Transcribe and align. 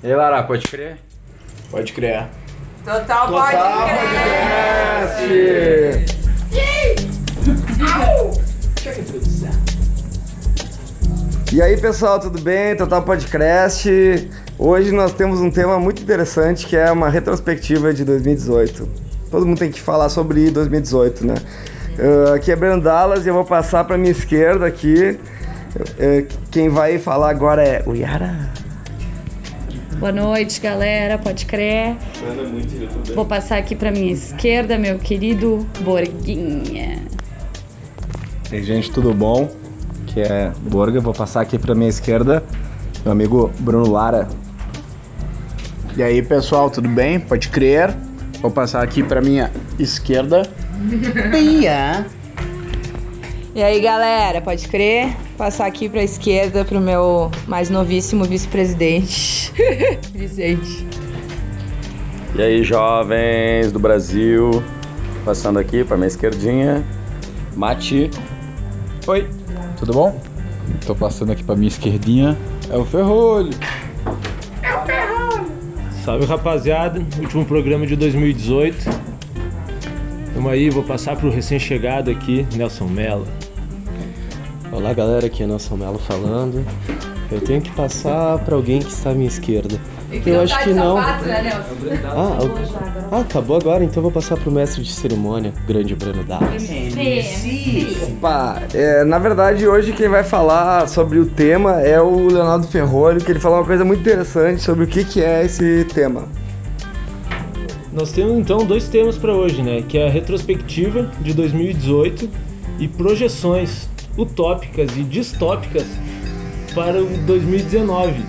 E 0.00 0.06
aí, 0.06 0.14
Lara, 0.14 0.44
pode 0.44 0.68
crer? 0.68 0.96
Pode 1.72 1.92
crer. 1.92 2.26
Total, 2.84 3.28
pode 3.28 3.56
crer. 5.18 6.04
E 11.52 11.60
aí 11.60 11.76
pessoal, 11.78 12.20
tudo 12.20 12.40
bem? 12.40 12.76
Total 12.76 13.02
Podcast. 13.02 14.30
Hoje 14.56 14.92
nós 14.92 15.12
temos 15.14 15.40
um 15.40 15.50
tema 15.50 15.80
muito 15.80 16.00
interessante 16.00 16.64
que 16.64 16.76
é 16.76 16.92
uma 16.92 17.08
retrospectiva 17.08 17.92
de 17.92 18.04
2018. 18.04 18.88
Todo 19.32 19.44
mundo 19.44 19.58
tem 19.58 19.72
que 19.72 19.80
falar 19.80 20.10
sobre 20.10 20.48
2018, 20.52 21.26
né? 21.26 21.34
Uh, 21.98 22.34
aqui 22.34 22.52
é 22.52 22.56
Breno 22.56 22.80
Dallas 22.80 23.26
e 23.26 23.28
eu 23.28 23.34
vou 23.34 23.44
passar 23.44 23.82
para 23.82 23.98
minha 23.98 24.12
esquerda 24.12 24.64
aqui. 24.64 25.18
Uh, 25.74 26.24
quem 26.52 26.68
vai 26.68 27.00
falar 27.00 27.30
agora 27.30 27.64
é 27.64 27.82
o 27.84 27.94
Yara. 27.94 28.67
Boa 29.98 30.12
noite, 30.12 30.60
galera. 30.60 31.18
Pode 31.18 31.44
crer. 31.44 31.96
Vou 33.16 33.26
passar 33.26 33.58
aqui 33.58 33.74
para 33.74 33.90
minha 33.90 34.12
esquerda, 34.12 34.78
meu 34.78 34.96
querido 34.96 35.66
Borguinha. 35.80 37.02
Ei, 38.52 38.62
gente, 38.62 38.92
tudo 38.92 39.12
bom? 39.12 39.50
Que 40.06 40.20
é 40.20 40.52
Borga. 40.60 41.00
Vou 41.00 41.12
passar 41.12 41.40
aqui 41.40 41.58
para 41.58 41.74
minha 41.74 41.90
esquerda, 41.90 42.44
meu 43.02 43.10
amigo 43.10 43.50
Bruno 43.58 43.90
Lara. 43.90 44.28
E 45.96 46.02
aí, 46.02 46.22
pessoal, 46.22 46.70
tudo 46.70 46.88
bem? 46.88 47.18
Pode 47.18 47.48
crer. 47.48 47.92
Vou 48.40 48.52
passar 48.52 48.84
aqui 48.84 49.02
para 49.02 49.20
minha 49.20 49.50
esquerda. 49.80 50.42
Bia. 51.32 52.06
E 53.52 53.60
aí, 53.60 53.80
galera, 53.80 54.40
pode 54.40 54.68
crer? 54.68 55.16
Passar 55.38 55.66
aqui 55.66 55.88
pra 55.88 56.02
esquerda 56.02 56.64
pro 56.64 56.80
meu 56.80 57.30
mais 57.46 57.70
novíssimo 57.70 58.24
vice-presidente, 58.24 59.52
Vicente. 60.12 60.84
E 62.34 62.42
aí, 62.42 62.64
jovens 62.64 63.70
do 63.70 63.78
Brasil, 63.78 64.60
passando 65.24 65.60
aqui 65.60 65.84
pra 65.84 65.96
minha 65.96 66.08
esquerdinha, 66.08 66.84
Mati. 67.54 68.10
Oi, 69.06 69.28
tudo 69.78 69.92
bom? 69.92 70.20
Tô 70.84 70.92
passando 70.96 71.30
aqui 71.30 71.44
pra 71.44 71.54
minha 71.54 71.68
esquerdinha, 71.68 72.36
é 72.68 72.76
o 72.76 72.84
Ferrolho. 72.84 73.50
É 74.60 74.74
o 74.74 74.84
Ferrolho. 74.84 75.52
Salve, 76.04 76.26
rapaziada, 76.26 76.98
último 77.20 77.44
programa 77.44 77.86
de 77.86 77.94
2018. 77.94 78.76
Tamo 80.34 80.48
aí, 80.48 80.68
vou 80.68 80.82
passar 80.82 81.14
pro 81.14 81.30
recém-chegado 81.30 82.10
aqui, 82.10 82.44
Nelson 82.56 82.88
Mello. 82.88 83.26
Olá 84.78 84.92
galera, 84.92 85.26
aqui 85.26 85.42
é 85.42 85.46
Nelson 85.46 85.74
Melo 85.74 85.98
falando. 85.98 86.64
Eu 87.32 87.40
tenho 87.40 87.60
que 87.60 87.70
passar 87.72 88.38
para 88.38 88.54
alguém 88.54 88.78
que 88.78 88.92
está 88.92 89.10
à 89.10 89.12
minha 89.12 89.26
esquerda. 89.26 89.76
Eu 90.24 90.40
acho 90.40 90.56
que 90.62 90.70
não. 90.70 90.96
Sapato, 90.96 91.24
né, 91.24 91.50
ah, 92.04 92.38
ah, 93.10 93.20
acabou 93.22 93.56
agora, 93.56 93.82
então 93.82 94.00
vou 94.00 94.12
passar 94.12 94.36
pro 94.36 94.52
mestre 94.52 94.84
de 94.84 94.92
cerimônia, 94.92 95.52
grande 95.66 95.96
Breno 95.96 96.22
Dallas. 96.22 96.62
Pá, 98.20 98.62
é, 98.72 99.02
na 99.02 99.18
verdade, 99.18 99.66
hoje 99.66 99.92
quem 99.92 100.08
vai 100.08 100.22
falar 100.22 100.86
sobre 100.86 101.18
o 101.18 101.26
tema 101.26 101.80
é 101.80 102.00
o 102.00 102.28
Leonardo 102.28 102.68
Ferrolho, 102.68 103.20
que 103.20 103.32
ele 103.32 103.40
falou 103.40 103.58
uma 103.58 103.66
coisa 103.66 103.84
muito 103.84 103.98
interessante 103.98 104.62
sobre 104.62 104.84
o 104.84 104.86
que, 104.86 105.02
que 105.02 105.20
é 105.20 105.44
esse 105.44 105.86
tema. 105.92 106.28
Nós 107.92 108.12
temos 108.12 108.38
então 108.38 108.58
dois 108.58 108.86
temas 108.86 109.18
para 109.18 109.34
hoje, 109.34 109.60
né? 109.60 109.82
Que 109.82 109.98
é 109.98 110.06
a 110.06 110.10
retrospectiva 110.10 111.10
de 111.20 111.34
2018 111.34 112.30
e 112.78 112.86
projeções 112.86 113.87
utópicas 114.18 114.90
e 114.96 115.02
distópicas 115.02 115.86
para 116.74 117.00
o 117.00 117.06
2019. 117.18 118.22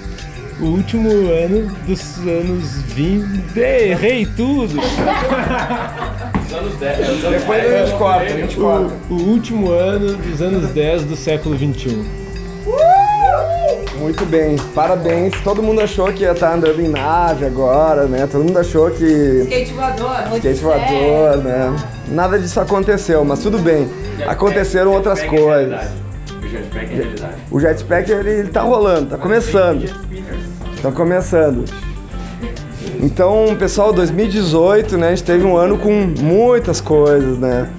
O 0.62 0.66
último 0.66 1.10
ano 1.10 1.74
dos 1.88 2.18
anos 2.20 2.82
20. 2.94 3.58
Errei 3.58 4.26
tudo! 4.26 4.80
Os 6.48 6.54
anos 6.54 6.76
10. 6.78 6.98
Depois 7.32 7.66
a 7.66 7.86
gente 7.86 7.98
corta, 7.98 8.24
a 8.24 8.28
gente 8.28 8.56
corta. 8.56 8.94
O, 9.10 9.14
o 9.14 9.22
último 9.30 9.72
ano 9.72 10.16
dos 10.16 10.42
anos 10.42 10.70
10 10.72 11.04
do 11.06 11.16
século 11.16 11.56
21. 11.56 12.06
Muito 14.00 14.26
bem, 14.26 14.58
parabéns. 14.74 15.34
Todo 15.44 15.62
mundo 15.62 15.82
achou 15.82 16.12
que 16.12 16.24
ia 16.24 16.32
estar 16.32 16.54
andando 16.56 16.80
em 16.82 16.88
nave 16.88 17.46
agora, 17.46 18.06
né? 18.06 18.28
Todo 18.32 18.44
mundo 18.44 18.58
achou 18.58 18.90
que. 18.92 19.06
Skate 19.44 19.74
voador. 19.74 20.16
Skate 20.36 20.60
voador, 20.62 21.38
né? 21.38 21.76
Nada 22.08 22.40
disso 22.40 22.60
aconteceu, 22.60 23.24
mas 23.24 23.40
tudo 23.40 23.60
bem. 23.60 23.90
Aconteceram 24.28 24.92
outras 24.92 25.24
coisas. 25.24 25.88
O 26.42 26.48
jetpack 26.48 26.92
é 26.92 26.96
realidade. 26.96 27.36
O 27.52 27.60
jetpack 27.60 28.12
ele, 28.12 28.30
ele 28.30 28.50
tá 28.50 28.62
rolando, 28.62 29.08
tá 29.08 29.18
começando. 29.18 29.86
Tá 30.82 30.92
começando. 30.92 31.66
Então, 33.02 33.56
pessoal, 33.58 33.94
2018, 33.94 34.98
né? 34.98 35.08
A 35.08 35.10
gente 35.12 35.24
teve 35.24 35.46
um 35.46 35.56
ano 35.56 35.78
com 35.78 35.92
muitas 36.20 36.82
coisas, 36.82 37.38
né? 37.38 37.70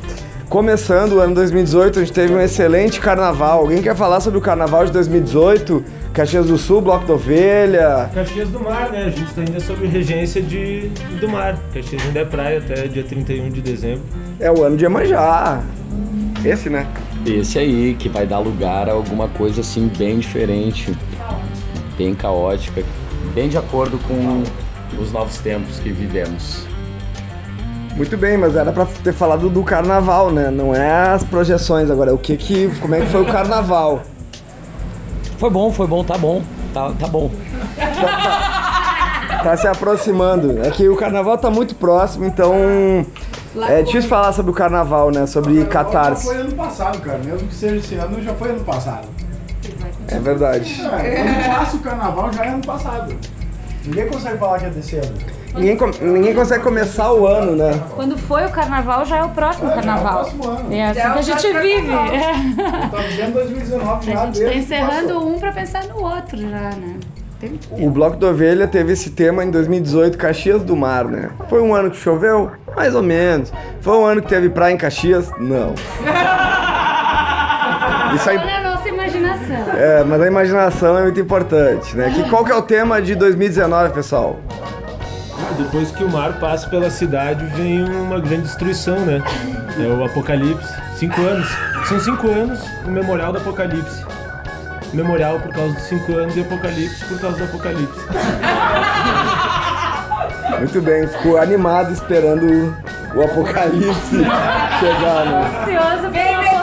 Começando 0.48 1.12
o 1.12 1.20
ano 1.20 1.34
2018, 1.34 1.98
a 1.98 2.02
gente 2.02 2.12
teve 2.12 2.34
um 2.34 2.40
excelente 2.40 2.98
carnaval. 3.00 3.60
Alguém 3.60 3.82
quer 3.82 3.94
falar 3.94 4.20
sobre 4.20 4.38
o 4.38 4.42
carnaval 4.42 4.84
de 4.84 4.92
2018? 4.92 5.84
Caxias 6.12 6.46
do 6.46 6.58
Sul, 6.58 6.80
Bloco 6.80 7.06
da 7.06 7.14
Ovelha. 7.14 8.10
Caxias 8.12 8.48
do 8.48 8.58
Mar, 8.58 8.90
né? 8.90 9.04
A 9.04 9.10
gente 9.10 9.32
tá 9.32 9.42
ainda 9.42 9.60
sob 9.60 9.86
regência 9.86 10.42
de, 10.42 10.90
do 11.20 11.28
mar. 11.28 11.56
Caxias 11.72 12.02
ainda 12.04 12.20
é 12.20 12.24
praia 12.24 12.58
até 12.58 12.88
dia 12.88 13.04
31 13.04 13.48
de 13.50 13.60
dezembro. 13.60 14.02
É 14.40 14.50
o 14.50 14.64
ano 14.64 14.76
de 14.76 14.84
Iemanjá. 14.84 15.62
Esse, 16.44 16.70
né? 16.70 16.86
Esse 17.26 17.58
aí, 17.58 17.94
que 17.98 18.08
vai 18.08 18.26
dar 18.26 18.38
lugar 18.38 18.88
a 18.88 18.92
alguma 18.92 19.28
coisa 19.28 19.60
assim 19.60 19.90
bem 19.96 20.18
diferente, 20.18 20.96
bem 21.96 22.14
caótica, 22.14 22.82
bem 23.34 23.48
de 23.48 23.58
acordo 23.58 23.98
com 23.98 24.42
os 25.00 25.12
novos 25.12 25.38
tempos 25.38 25.78
que 25.78 25.90
vivemos. 25.90 26.66
Muito 27.94 28.16
bem, 28.16 28.38
mas 28.38 28.56
era 28.56 28.72
pra 28.72 28.86
ter 28.86 29.12
falado 29.12 29.50
do 29.50 29.62
carnaval, 29.62 30.30
né? 30.30 30.50
Não 30.50 30.74
é 30.74 31.10
as 31.10 31.24
projeções 31.24 31.90
agora, 31.90 32.10
é 32.10 32.14
o 32.14 32.18
que 32.18 32.36
que. 32.36 32.68
Como 32.80 32.94
é 32.94 33.00
que 33.00 33.06
foi 33.06 33.20
o 33.20 33.26
carnaval? 33.26 34.02
Foi 35.36 35.50
bom, 35.50 35.70
foi 35.70 35.86
bom, 35.86 36.02
tá 36.02 36.16
bom. 36.16 36.42
Tá, 36.72 36.92
tá 36.92 37.06
bom. 37.06 37.30
Tá 39.42 39.56
se 39.56 39.66
aproximando. 39.66 40.62
É 40.62 40.70
que 40.70 40.88
o 40.88 40.96
carnaval 40.96 41.36
tá 41.36 41.50
muito 41.50 41.74
próximo, 41.74 42.24
então. 42.24 43.04
É 43.68 43.82
difícil 43.82 44.08
falar 44.08 44.32
sobre 44.32 44.50
o 44.50 44.54
carnaval, 44.54 45.10
né? 45.10 45.26
Sobre 45.26 45.64
catarse. 45.64 46.26
Já 46.26 46.32
foi 46.32 46.40
ano 46.42 46.52
passado, 46.54 47.00
cara. 47.00 47.18
Mesmo 47.18 47.48
que 47.48 47.54
seja 47.54 47.76
esse 47.76 47.94
ano, 47.96 48.22
já 48.22 48.32
foi 48.34 48.50
ano 48.50 48.64
passado. 48.64 49.08
É 50.08 50.18
verdade. 50.18 50.80
É, 51.02 51.24
quando 51.24 51.56
passa 51.58 51.76
o 51.76 51.80
carnaval, 51.80 52.32
já 52.32 52.44
é 52.44 52.48
ano 52.48 52.64
passado. 52.66 53.14
Ninguém 53.84 54.08
consegue 54.08 54.38
falar 54.38 54.58
que 54.58 54.66
é 54.66 54.70
desse 54.70 54.96
ano. 54.96 55.14
Ninguém, 55.54 55.76
com- 55.76 55.90
ninguém 56.00 56.32
consegue 56.34 56.62
começar 56.62 57.12
o 57.12 57.26
ano, 57.26 57.56
né? 57.56 57.80
Quando 57.96 58.16
foi 58.16 58.44
o 58.46 58.50
carnaval, 58.50 59.04
já 59.04 59.16
é 59.18 59.24
o 59.24 59.30
próximo 59.30 59.66
É, 59.68 59.70
já 59.70 59.76
é 59.76 59.80
o 59.80 59.84
carnaval. 59.84 60.14
próximo 60.20 60.48
ano. 60.48 60.72
É 60.72 60.84
assim 60.86 61.00
Já 61.00 61.08
é 61.08 61.12
que 61.12 61.18
a 61.18 61.22
gente 61.22 61.52
vive. 61.60 61.88
carnaval. 61.88 62.14
É. 62.14 62.88
Tá 62.88 62.96
vivendo 62.98 63.32
2019 63.34 64.06
já 64.12 64.20
A 64.22 64.26
gente 64.26 64.44
tá 64.44 64.50
que 64.50 64.58
encerrando 64.58 65.14
passou. 65.14 65.28
um 65.28 65.38
pra 65.40 65.52
pensar 65.52 65.84
no 65.86 66.02
outro 66.02 66.38
já, 66.40 66.48
né? 66.70 66.96
O 67.70 67.88
Bloco 67.90 68.16
da 68.18 68.26
Ovelha 68.28 68.66
teve 68.68 68.92
esse 68.92 69.10
tema 69.10 69.42
em 69.44 69.50
2018, 69.50 70.18
Caxias 70.18 70.62
do 70.62 70.76
Mar, 70.76 71.06
né? 71.06 71.30
Foi 71.48 71.60
um 71.62 71.74
ano 71.74 71.90
que 71.90 71.96
choveu? 71.96 72.50
Mais 72.76 72.94
ou 72.94 73.02
menos. 73.02 73.50
Foi 73.80 73.96
um 73.96 74.04
ano 74.04 74.20
que 74.20 74.28
teve 74.28 74.50
praia 74.50 74.74
em 74.74 74.76
Caxias? 74.76 75.30
Não. 75.38 75.74
Isso 78.14 78.28
aí, 78.28 78.36
Olha 78.36 78.58
a 78.58 78.62
nossa 78.74 78.88
imaginação. 78.88 79.56
é, 79.74 80.04
mas 80.04 80.20
a 80.20 80.26
imaginação 80.26 80.98
é 80.98 81.02
muito 81.02 81.18
importante, 81.20 81.96
né? 81.96 82.12
Que, 82.14 82.28
qual 82.28 82.44
que 82.44 82.52
é 82.52 82.54
o 82.54 82.60
tema 82.62 83.00
de 83.00 83.14
2019, 83.14 83.94
pessoal? 83.94 84.38
Depois 85.56 85.90
que 85.90 86.04
o 86.04 86.10
mar 86.10 86.38
passa 86.40 86.68
pela 86.68 86.90
cidade, 86.90 87.42
vem 87.56 87.82
uma 87.84 88.18
grande 88.20 88.42
destruição, 88.42 88.98
né? 89.00 89.22
É 89.78 89.86
o 89.86 90.04
apocalipse. 90.04 90.68
Cinco 90.96 91.20
anos. 91.22 91.48
São 91.88 91.98
cinco 92.00 92.28
anos 92.28 92.60
o 92.84 92.90
memorial 92.90 93.32
do 93.32 93.38
apocalipse. 93.38 94.04
Memorial 94.92 95.38
por 95.40 95.52
causa 95.52 95.72
dos 95.74 95.82
cinco 95.84 96.12
anos 96.12 96.36
e 96.36 96.40
apocalipse 96.40 97.04
por 97.04 97.20
causa 97.20 97.36
do 97.38 97.44
apocalipse. 97.44 98.00
Muito 100.58 100.82
bem, 100.82 101.06
ficou 101.06 101.38
animado 101.38 101.92
esperando 101.92 102.74
o 103.14 103.22
apocalipse 103.22 104.16
chegar, 104.80 105.24
né? 105.26 105.50
Ansioso 105.62 106.10
Vem, 106.10 106.36
pelo 106.36 106.60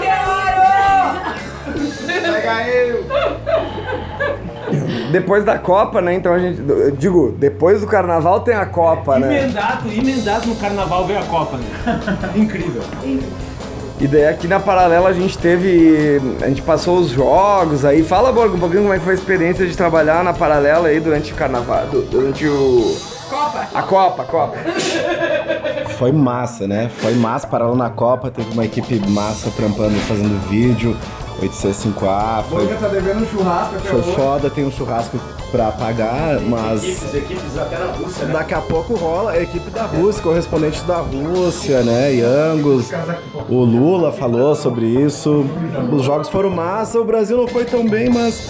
Depois 5.11 5.45
da 5.45 5.57
Copa, 5.57 6.01
né? 6.01 6.13
Então 6.13 6.33
a 6.33 6.39
gente. 6.39 6.61
eu 6.67 6.91
digo, 6.91 7.33
depois 7.39 7.81
do 7.81 7.87
carnaval 7.87 8.41
tem 8.41 8.55
a 8.55 8.65
Copa, 8.65 9.17
né? 9.17 9.43
Emendado, 9.43 9.91
emendado 9.91 10.47
no 10.47 10.55
carnaval 10.57 11.05
veio 11.05 11.19
a 11.19 11.23
Copa, 11.23 11.57
né? 11.57 11.65
Incrível. 12.35 12.83
E 13.99 14.07
daí 14.07 14.27
aqui 14.27 14.47
na 14.47 14.59
paralela 14.59 15.09
a 15.09 15.13
gente 15.13 15.37
teve. 15.37 16.21
A 16.41 16.47
gente 16.47 16.61
passou 16.61 16.99
os 16.99 17.09
jogos 17.09 17.83
aí. 17.83 18.03
Fala, 18.03 18.31
Borgo, 18.31 18.55
um 18.55 18.59
pouquinho 18.59 18.83
como 18.83 18.93
é 18.93 18.99
que 18.99 19.03
foi 19.03 19.13
a 19.13 19.17
experiência 19.17 19.65
de 19.65 19.75
trabalhar 19.75 20.23
na 20.23 20.33
paralela 20.33 20.87
aí 20.89 20.99
durante 20.99 21.33
o 21.33 21.35
carnaval. 21.35 21.87
du- 21.87 22.03
Durante 22.03 22.45
o. 22.47 22.95
Copa. 23.29 23.67
A 23.73 23.81
Copa, 23.81 24.21
a 24.21 24.25
Copa. 24.25 24.57
Foi 25.97 26.11
massa, 26.11 26.67
né? 26.67 26.89
Foi 26.99 27.13
massa 27.15 27.47
parar 27.47 27.67
lá 27.67 27.75
na 27.75 27.89
Copa, 27.89 28.29
teve 28.29 28.51
uma 28.51 28.63
equipe 28.63 28.99
massa 29.09 29.49
trampando, 29.55 29.95
fazendo 30.07 30.39
vídeo. 30.47 30.95
8C5A, 31.41 32.43
foi, 32.49 32.67
tá 32.67 32.87
devendo 32.87 33.23
um 33.23 33.27
churrasco 33.27 33.75
até 33.75 33.89
foi 33.89 34.01
foda, 34.13 34.49
tem 34.49 34.65
um 34.65 34.71
churrasco 34.71 35.19
pra 35.51 35.71
pagar, 35.71 36.39
mas 36.41 37.13
equipes 37.13 37.57
até 37.57 37.77
na 37.77 37.85
Rússia, 37.85 38.25
né? 38.25 38.33
daqui 38.33 38.53
a 38.53 38.61
pouco 38.61 38.95
rola 38.95 39.31
a 39.31 39.41
equipe 39.41 39.69
da 39.69 39.83
Rússia, 39.83 40.21
correspondente 40.21 40.81
da 40.83 40.97
Rússia, 40.97 41.83
né? 41.83 42.15
E 42.15 42.21
Angus, 42.21 42.91
o 43.47 43.63
Lula 43.63 44.11
falou 44.11 44.55
sobre 44.55 44.87
isso. 44.87 45.45
Os 45.91 46.03
jogos 46.03 46.27
foram 46.27 46.49
massa, 46.49 46.99
o 46.99 47.05
Brasil 47.05 47.37
não 47.37 47.47
foi 47.47 47.65
tão 47.65 47.87
bem, 47.87 48.09
mas 48.09 48.49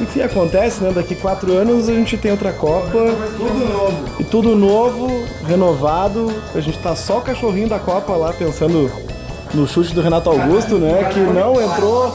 enfim, 0.00 0.22
acontece, 0.22 0.82
né? 0.82 0.92
Daqui 0.92 1.14
quatro 1.14 1.52
anos 1.52 1.88
a 1.88 1.92
gente 1.92 2.16
tem 2.16 2.30
outra 2.30 2.52
Copa. 2.52 2.88
Tudo 3.36 3.68
novo. 3.68 4.04
E 4.18 4.24
tudo 4.24 4.56
novo, 4.56 5.24
renovado. 5.46 6.32
A 6.54 6.60
gente 6.60 6.78
tá 6.78 6.96
só 6.96 7.18
o 7.18 7.20
cachorrinho 7.20 7.68
da 7.68 7.78
Copa 7.78 8.16
lá 8.16 8.32
pensando 8.32 8.90
no 9.54 9.66
chute 9.66 9.94
do 9.94 10.00
Renato 10.00 10.30
Augusto, 10.30 10.78
né? 10.78 11.08
Que 11.12 11.20
não 11.20 11.60
entrou. 11.60 12.12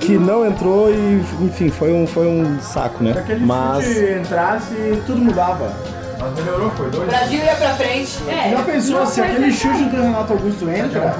Que 0.00 0.18
não 0.18 0.46
entrou 0.46 0.90
e, 0.90 1.24
enfim, 1.42 1.70
foi 1.70 1.92
um, 1.92 2.06
foi 2.06 2.26
um 2.26 2.58
saco, 2.60 3.02
né? 3.02 3.14
Mas. 3.40 3.84
Se 3.84 4.18
entrasse, 4.18 4.74
tudo 5.06 5.18
mudava. 5.18 5.72
Mas 6.18 6.34
melhorou, 6.34 6.70
foi 6.70 6.90
dois. 6.90 7.04
O 7.04 7.06
Brasil 7.06 7.44
ia 7.44 7.54
pra 7.54 7.74
frente. 7.74 8.18
É. 8.28 8.50
Já 8.50 8.62
pensou 8.62 9.06
se 9.06 9.20
aquele 9.20 9.52
chute 9.52 9.84
do 9.84 9.96
Renato 9.96 10.32
Augusto 10.32 10.68
entra? 10.68 11.14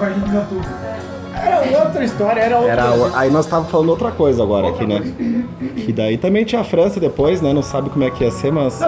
Era 1.34 1.84
outra 1.84 2.04
história, 2.04 2.40
era 2.40 2.56
outra. 2.58 2.72
Era, 2.72 3.18
aí 3.18 3.30
nós 3.30 3.44
tava 3.46 3.64
falando 3.66 3.90
outra 3.90 4.10
coisa 4.10 4.42
agora 4.42 4.68
aqui, 4.68 4.86
né? 4.86 5.02
Que 5.76 5.92
daí 5.92 6.16
também 6.16 6.44
tinha 6.44 6.62
a 6.62 6.64
França 6.64 6.98
depois, 6.98 7.42
né? 7.42 7.52
Não 7.52 7.62
sabe 7.62 7.90
como 7.90 8.04
é 8.04 8.10
que 8.10 8.24
ia 8.24 8.30
ser, 8.30 8.50
mas. 8.50 8.80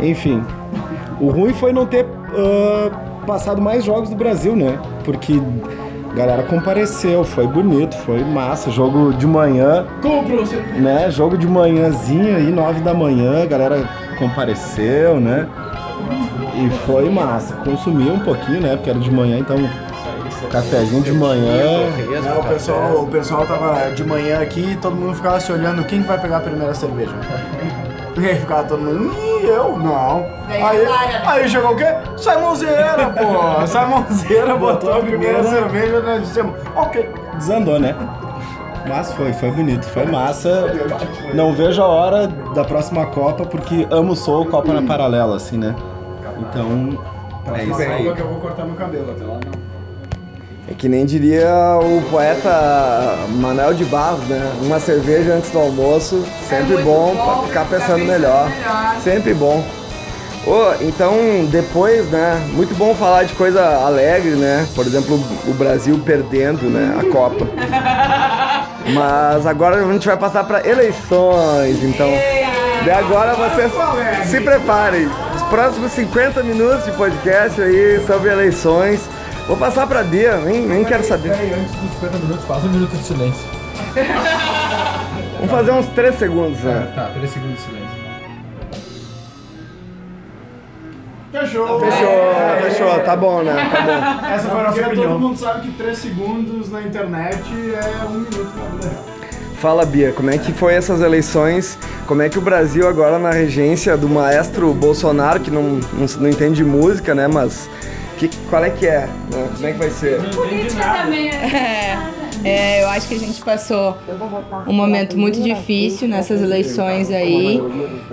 Enfim. 0.00 0.42
O 1.20 1.28
ruim 1.28 1.52
foi 1.54 1.72
não 1.72 1.86
ter 1.86 2.06
ah, 2.34 2.90
passado 3.26 3.60
mais 3.60 3.84
jogos 3.84 4.08
do 4.08 4.16
Brasil, 4.16 4.54
né? 4.56 4.78
Porque 5.04 5.40
a 6.10 6.14
galera 6.14 6.42
compareceu, 6.44 7.24
foi 7.24 7.46
bonito, 7.46 7.94
foi 7.98 8.24
massa. 8.24 8.70
Jogo 8.70 9.12
de 9.12 9.26
manhã, 9.26 9.84
Compra 10.00 10.36
você. 10.36 10.56
né? 10.56 11.10
Jogo 11.10 11.36
de 11.36 11.46
manhãzinho 11.46 12.36
aí, 12.36 12.50
nove 12.50 12.80
da 12.80 12.94
manhã, 12.94 13.42
a 13.42 13.46
galera 13.46 13.84
compareceu, 14.18 15.20
né? 15.20 15.46
E 16.54 16.70
foi 16.86 17.10
massa. 17.10 17.54
Consumiu 17.56 18.14
um 18.14 18.20
pouquinho, 18.20 18.62
né? 18.62 18.76
Porque 18.76 18.88
era 18.88 18.98
de 18.98 19.10
manhã, 19.10 19.38
então. 19.38 19.56
Cafezinho 20.50 21.02
de 21.02 21.12
manhã. 21.12 21.90
Não, 22.22 22.40
o, 22.40 22.44
pessoal, 22.44 23.02
o 23.02 23.06
pessoal 23.08 23.44
tava 23.46 23.90
de 23.94 24.04
manhã 24.04 24.40
aqui 24.40 24.72
e 24.72 24.76
todo 24.76 24.94
mundo 24.94 25.14
ficava 25.14 25.40
se 25.40 25.50
olhando 25.50 25.82
quem 25.84 26.00
que 26.02 26.08
vai 26.08 26.18
pegar 26.20 26.36
a 26.38 26.40
primeira 26.40 26.72
cerveja. 26.72 27.12
E 28.18 28.26
aí 28.26 28.34
ficava 28.36 28.64
todo 28.64 28.80
mundo, 28.80 29.12
Ih, 29.14 29.46
eu? 29.46 29.76
Não. 29.78 30.26
Daí 30.48 30.62
Aí, 30.62 30.86
para, 30.86 31.06
né? 31.06 31.22
aí 31.26 31.48
chegou 31.48 31.72
o 31.72 31.76
quê? 31.76 31.84
Simonzeira, 32.16 33.10
pô! 33.12 33.66
Simonzeira 33.66 34.56
botou 34.56 34.92
a 34.94 35.00
primeira 35.00 35.42
cerveja, 35.44 36.00
nós 36.00 36.22
dissemos, 36.22 36.54
ok. 36.74 37.10
Desandou, 37.34 37.78
né? 37.78 37.94
Mas 38.88 39.12
foi, 39.12 39.32
foi 39.32 39.50
bonito, 39.50 39.84
foi 39.86 40.06
massa. 40.06 40.72
Não 41.34 41.52
vejo 41.52 41.82
a 41.82 41.86
hora 41.86 42.28
da 42.28 42.64
próxima 42.64 43.04
Copa, 43.06 43.44
porque 43.44 43.86
amo 43.90 44.14
sou 44.16 44.46
Copa 44.46 44.72
na 44.72 44.82
paralela, 44.82 45.36
assim, 45.36 45.58
né? 45.58 45.74
Então, 46.38 46.98
é 47.54 47.64
isso 47.64 47.80
aí. 47.82 48.14
que 48.14 48.20
eu 48.20 48.28
vou 48.28 48.40
cortar 48.40 48.64
meu 48.64 48.76
cabelo 48.76 49.10
até 49.10 49.24
lá, 49.24 49.34
não. 49.34 49.65
É 50.76 50.78
que 50.78 50.90
nem 50.90 51.06
diria 51.06 51.78
o 51.80 52.02
poeta 52.10 53.16
Manuel 53.30 53.72
de 53.72 53.84
Barros, 53.86 54.28
né? 54.28 54.52
Uma 54.60 54.78
cerveja 54.78 55.32
antes 55.32 55.50
do 55.50 55.58
almoço, 55.58 56.22
sempre 56.46 56.74
muito 56.74 56.84
bom, 56.84 57.14
bom, 57.14 57.24
pra 57.24 57.46
ficar 57.46 57.64
pensando 57.64 57.94
pensando 57.94 58.04
melhor. 58.04 58.50
melhor. 58.50 58.96
Sempre 59.02 59.32
bom. 59.32 59.64
Ô, 60.46 60.74
então, 60.82 61.46
depois, 61.50 62.04
né? 62.10 62.46
Muito 62.52 62.74
bom 62.74 62.94
falar 62.94 63.22
de 63.22 63.32
coisa 63.32 63.64
alegre, 63.86 64.32
né? 64.32 64.68
Por 64.74 64.86
exemplo, 64.86 65.18
o 65.48 65.54
Brasil 65.54 65.98
perdendo, 66.04 66.64
né? 66.64 66.94
A 67.00 67.10
Copa. 67.10 67.46
Mas 68.92 69.46
agora 69.46 69.76
a 69.76 69.92
gente 69.92 70.06
vai 70.06 70.16
passar 70.18 70.44
para 70.44 70.68
eleições, 70.68 71.82
então. 71.82 72.10
De 72.84 72.90
agora 72.90 73.34
vocês 73.34 73.72
se 74.26 74.40
preparem. 74.42 75.08
Os 75.34 75.42
próximos 75.44 75.90
50 75.92 76.42
minutos 76.42 76.84
de 76.84 76.92
podcast 76.92 77.60
aí 77.62 78.04
sobre 78.06 78.30
eleições. 78.30 79.15
Vou 79.46 79.56
passar 79.56 79.86
pra 79.86 80.02
Bia, 80.02 80.38
nem, 80.38 80.66
nem 80.66 80.84
quero 80.84 81.04
saber. 81.04 81.30
Peraí, 81.30 81.52
antes 81.52 81.74
dos 81.76 81.92
50 81.92 82.18
minutos, 82.18 82.44
faz 82.46 82.64
um 82.64 82.68
minuto 82.68 82.90
de 82.90 83.04
silêncio. 83.04 83.48
Vamos 85.36 85.50
fazer 85.50 85.70
uns 85.70 85.86
3 85.86 86.18
segundos, 86.18 86.58
né? 86.60 86.92
Tá, 86.94 87.10
3 87.14 87.30
segundos 87.30 87.56
de 87.56 87.62
silêncio. 87.62 88.06
Fechou. 91.30 91.80
Fechou, 91.80 92.62
fechou, 92.62 93.00
tá 93.04 93.16
bom, 93.16 93.42
né? 93.42 93.54
Tá 93.70 93.82
bom. 93.82 94.26
Essa 94.34 94.48
foi 94.48 94.60
a 94.60 94.62
nossa 94.64 94.80
opinião. 94.80 95.12
Todo 95.12 95.20
mundo 95.20 95.38
sabe 95.38 95.60
que 95.60 95.72
3 95.76 95.98
segundos 95.98 96.70
na 96.72 96.82
internet 96.82 97.42
é 97.44 98.04
um 98.04 98.10
minuto 98.10 98.52
na 98.56 98.64
vida 98.70 98.88
real. 98.88 99.04
Fala, 99.58 99.86
Bia, 99.86 100.12
como 100.12 100.30
é 100.30 100.38
que 100.38 100.52
foi 100.52 100.74
essas 100.74 101.00
eleições? 101.00 101.78
Como 102.06 102.20
é 102.20 102.28
que 102.28 102.38
o 102.38 102.42
Brasil 102.42 102.88
agora 102.88 103.18
na 103.18 103.30
regência 103.30 103.96
do 103.96 104.08
maestro 104.08 104.72
Bolsonaro, 104.74 105.40
que 105.40 105.50
não, 105.50 105.62
não, 105.62 106.06
não 106.18 106.28
entende 106.28 106.64
música, 106.64 107.14
né? 107.14 107.26
Mas 107.26 107.68
que, 108.16 108.30
qual 108.48 108.64
é 108.64 108.70
que 108.70 108.86
é? 108.86 109.00
né? 109.00 109.50
Como 109.54 109.66
é 109.66 109.72
que 109.72 109.78
vai 109.78 109.90
ser? 109.90 110.22
Política 110.34 110.84
também 111.02 111.28
é. 111.28 112.16
É, 112.44 112.48
é, 112.48 112.82
eu 112.82 112.88
acho 112.88 113.08
que 113.08 113.14
a 113.14 113.18
gente 113.18 113.40
passou 113.42 113.96
um 114.66 114.72
momento 114.72 115.18
muito 115.18 115.40
difícil 115.42 116.08
nessas 116.08 116.40
eleições 116.40 117.10
aí. 117.10 117.60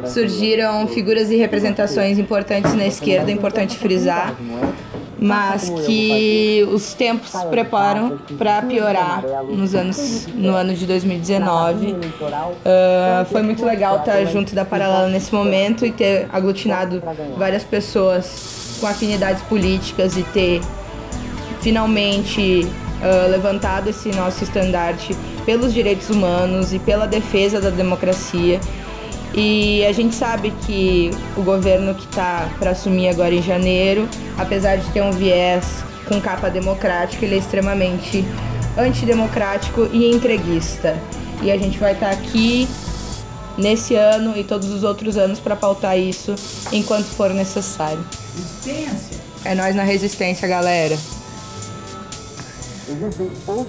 Surgiram 0.06 0.88
figuras 0.88 1.30
e 1.32 1.38
representações 1.38 2.18
importantes 2.18 2.74
na 2.74 2.86
esquerda, 2.86 3.32
é 3.32 3.34
importante 3.34 3.78
frisar, 3.78 4.36
mas 5.20 5.70
que 5.86 6.68
os 6.72 6.94
tempos 6.94 7.30
se 7.30 7.46
preparam 7.46 8.20
para 8.38 8.62
piorar 8.64 9.24
nos 9.48 9.74
anos, 9.74 10.28
no 10.34 10.54
ano 10.54 10.74
de 10.74 10.86
2019. 10.86 11.96
Ah, 12.66 13.26
foi 13.32 13.42
muito 13.42 13.64
legal 13.64 14.00
estar 14.00 14.24
junto 14.26 14.54
da 14.54 14.66
Paralela 14.66 15.08
nesse 15.08 15.34
momento 15.34 15.86
e 15.86 15.92
ter 15.92 16.28
aglutinado 16.32 17.02
várias 17.38 17.64
pessoas 17.64 18.63
com 18.80 18.88
afinidades 18.88 19.42
políticas 19.44 20.18
e 20.18 20.24
ter 20.24 20.62
finalmente 21.62 22.68
ah, 23.04 23.28
levantado 23.28 23.90
esse 23.90 24.10
nosso 24.10 24.46
estandarte 24.46 25.14
pelos 25.46 25.74
direitos 25.74 26.10
humanos 26.10 26.72
e 26.74 26.80
pela 26.80 27.06
defesa 27.06 27.60
da 27.60 27.70
democracia. 27.70 28.62
E 29.36 29.84
a 29.86 29.92
gente 29.92 30.16
sabe 30.16 30.54
que 30.66 31.12
o 31.36 31.42
governo 31.42 31.94
que 31.96 32.06
está 32.06 32.50
para 32.60 32.72
assumir 32.72 33.10
agora 33.10 33.34
em 33.34 33.42
janeiro, 33.42 34.08
apesar 34.38 34.78
de 34.78 34.90
ter 34.92 35.02
um 35.02 35.12
viés 35.12 35.84
com 36.08 36.22
capa 36.22 36.50
democrática, 36.50 37.26
ele 37.26 37.36
é 37.36 37.40
extremamente 37.40 38.24
antidemocrático 38.78 39.90
e 39.92 40.10
entreguista. 40.10 40.98
E 41.42 41.52
a 41.52 41.58
gente 41.58 41.78
vai 41.78 41.94
estar 41.94 42.12
aqui 42.12 42.70
nesse 43.58 43.96
ano 43.96 44.38
e 44.38 44.46
todos 44.46 44.70
os 44.70 44.84
outros 44.84 45.18
anos 45.18 45.42
para 45.42 45.58
pautar 45.58 46.00
isso 46.00 46.36
enquanto 46.72 47.06
for 47.06 47.32
necessário. 47.32 48.00
É 49.46 49.56
nós 49.56 49.76
na 49.76 49.84
resistência, 49.84 50.48
galera. 50.48 50.98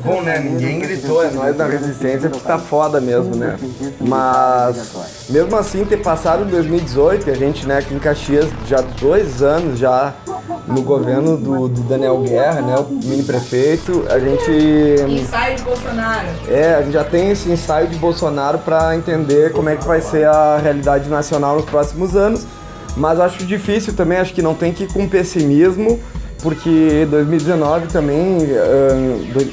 Bom, 0.04 0.22
né? 0.22 0.40
Ninguém 0.40 0.80
gritou, 0.80 1.24
é 1.24 1.30
nós 1.30 1.56
da 1.56 1.66
resistência, 1.66 2.28
porque 2.28 2.46
tá 2.46 2.58
foda 2.58 3.00
mesmo, 3.00 3.36
né? 3.36 3.56
Mas, 4.00 4.90
mesmo 5.30 5.56
assim, 5.56 5.84
ter 5.84 5.98
passado 5.98 6.44
em 6.44 6.48
2018, 6.48 7.28
e 7.28 7.32
a 7.32 7.36
gente, 7.36 7.66
né, 7.66 7.78
aqui 7.78 7.94
em 7.94 7.98
Caxias, 7.98 8.46
já 8.66 8.80
dois 8.80 9.40
anos 9.40 9.78
já 9.78 10.12
no 10.66 10.82
governo 10.82 11.36
do, 11.36 11.68
do 11.68 11.80
Daniel 11.82 12.18
Guerra, 12.22 12.60
né, 12.60 12.76
o 12.76 12.88
mini 12.90 13.22
prefeito, 13.22 14.04
a 14.10 14.18
gente. 14.18 14.50
Ensaio 15.08 15.56
de 15.56 15.62
Bolsonaro. 15.62 16.28
É, 16.48 16.74
a 16.74 16.82
gente 16.82 16.92
já 16.92 17.04
tem 17.04 17.30
esse 17.30 17.48
ensaio 17.50 17.86
de 17.86 17.96
Bolsonaro 17.96 18.58
para 18.58 18.96
entender 18.96 19.52
como 19.52 19.68
é 19.68 19.76
que 19.76 19.84
vai 19.84 20.00
ser 20.00 20.26
a 20.26 20.58
realidade 20.58 21.08
nacional 21.08 21.56
nos 21.56 21.64
próximos 21.64 22.16
anos. 22.16 22.44
Mas 22.96 23.18
acho 23.18 23.44
difícil 23.44 23.92
também, 23.94 24.18
acho 24.18 24.32
que 24.32 24.42
não 24.42 24.54
tem 24.54 24.72
que 24.72 24.84
ir 24.84 24.92
com 24.92 25.08
pessimismo, 25.08 25.98
porque 26.42 27.06
2019 27.10 27.88
também, 27.88 28.38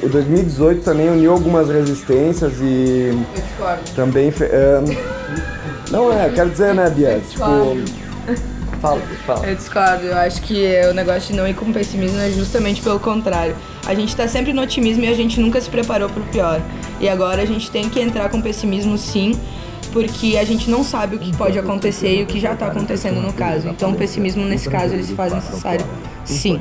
o 0.04 0.10
2018 0.10 0.84
também 0.84 1.10
uniu 1.10 1.32
algumas 1.32 1.70
resistências 1.70 2.54
e 2.62 3.10
Eu 3.36 3.42
discordo. 3.42 3.82
também. 3.96 4.30
ah, 4.30 4.84
não 5.90 6.12
é, 6.14 6.30
quero 6.30 6.50
dizer, 6.50 6.74
né, 6.74 6.90
Bia? 6.90 7.22
Tipo. 7.30 7.44
Fala, 8.82 9.00
fala. 9.28 9.46
Eu 9.46 9.56
discordo, 9.56 10.06
eu 10.06 10.18
acho 10.18 10.42
que 10.42 10.82
o 10.90 10.94
negócio 10.94 11.32
de 11.32 11.34
não 11.36 11.48
ir 11.48 11.54
com 11.54 11.72
pessimismo 11.72 12.20
é 12.20 12.32
justamente 12.32 12.82
pelo 12.82 13.00
contrário. 13.00 13.56
A 13.86 13.94
gente 13.94 14.16
tá 14.16 14.28
sempre 14.28 14.54
no 14.54 14.62
otimismo 14.64 15.04
e 15.04 15.08
a 15.08 15.14
gente 15.14 15.40
nunca 15.40 15.62
se 15.62 15.70
preparou 15.70 16.10
pro 16.10 16.24
pior. 16.24 16.60
E 17.00 17.08
agora 17.08 17.44
a 17.44 17.46
gente 17.46 17.70
tem 17.70 17.90
que 17.90 18.00
entrar 18.00 18.30
com 18.30 18.42
pessimismo 18.42 18.98
sim, 18.98 19.40
porque 19.92 20.38
a 20.38 20.44
gente 20.44 20.70
não 20.70 20.84
sabe 20.84 21.16
o 21.16 21.20
que 21.20 21.36
pode 21.36 21.58
acontecer 21.60 22.20
e 22.20 22.24
o 22.24 22.26
que 22.26 22.40
já 22.40 22.56
tá 22.56 22.68
acontecendo 22.68 23.22
no 23.22 23.34
caso. 23.34 23.68
Então 23.68 23.92
o 23.92 23.96
pessimismo 23.96 24.46
nesse 24.46 24.70
caso 24.70 24.94
ele 24.94 25.04
se 25.04 25.14
faz 25.14 25.34
necessário 25.34 25.86
sim. 26.26 26.60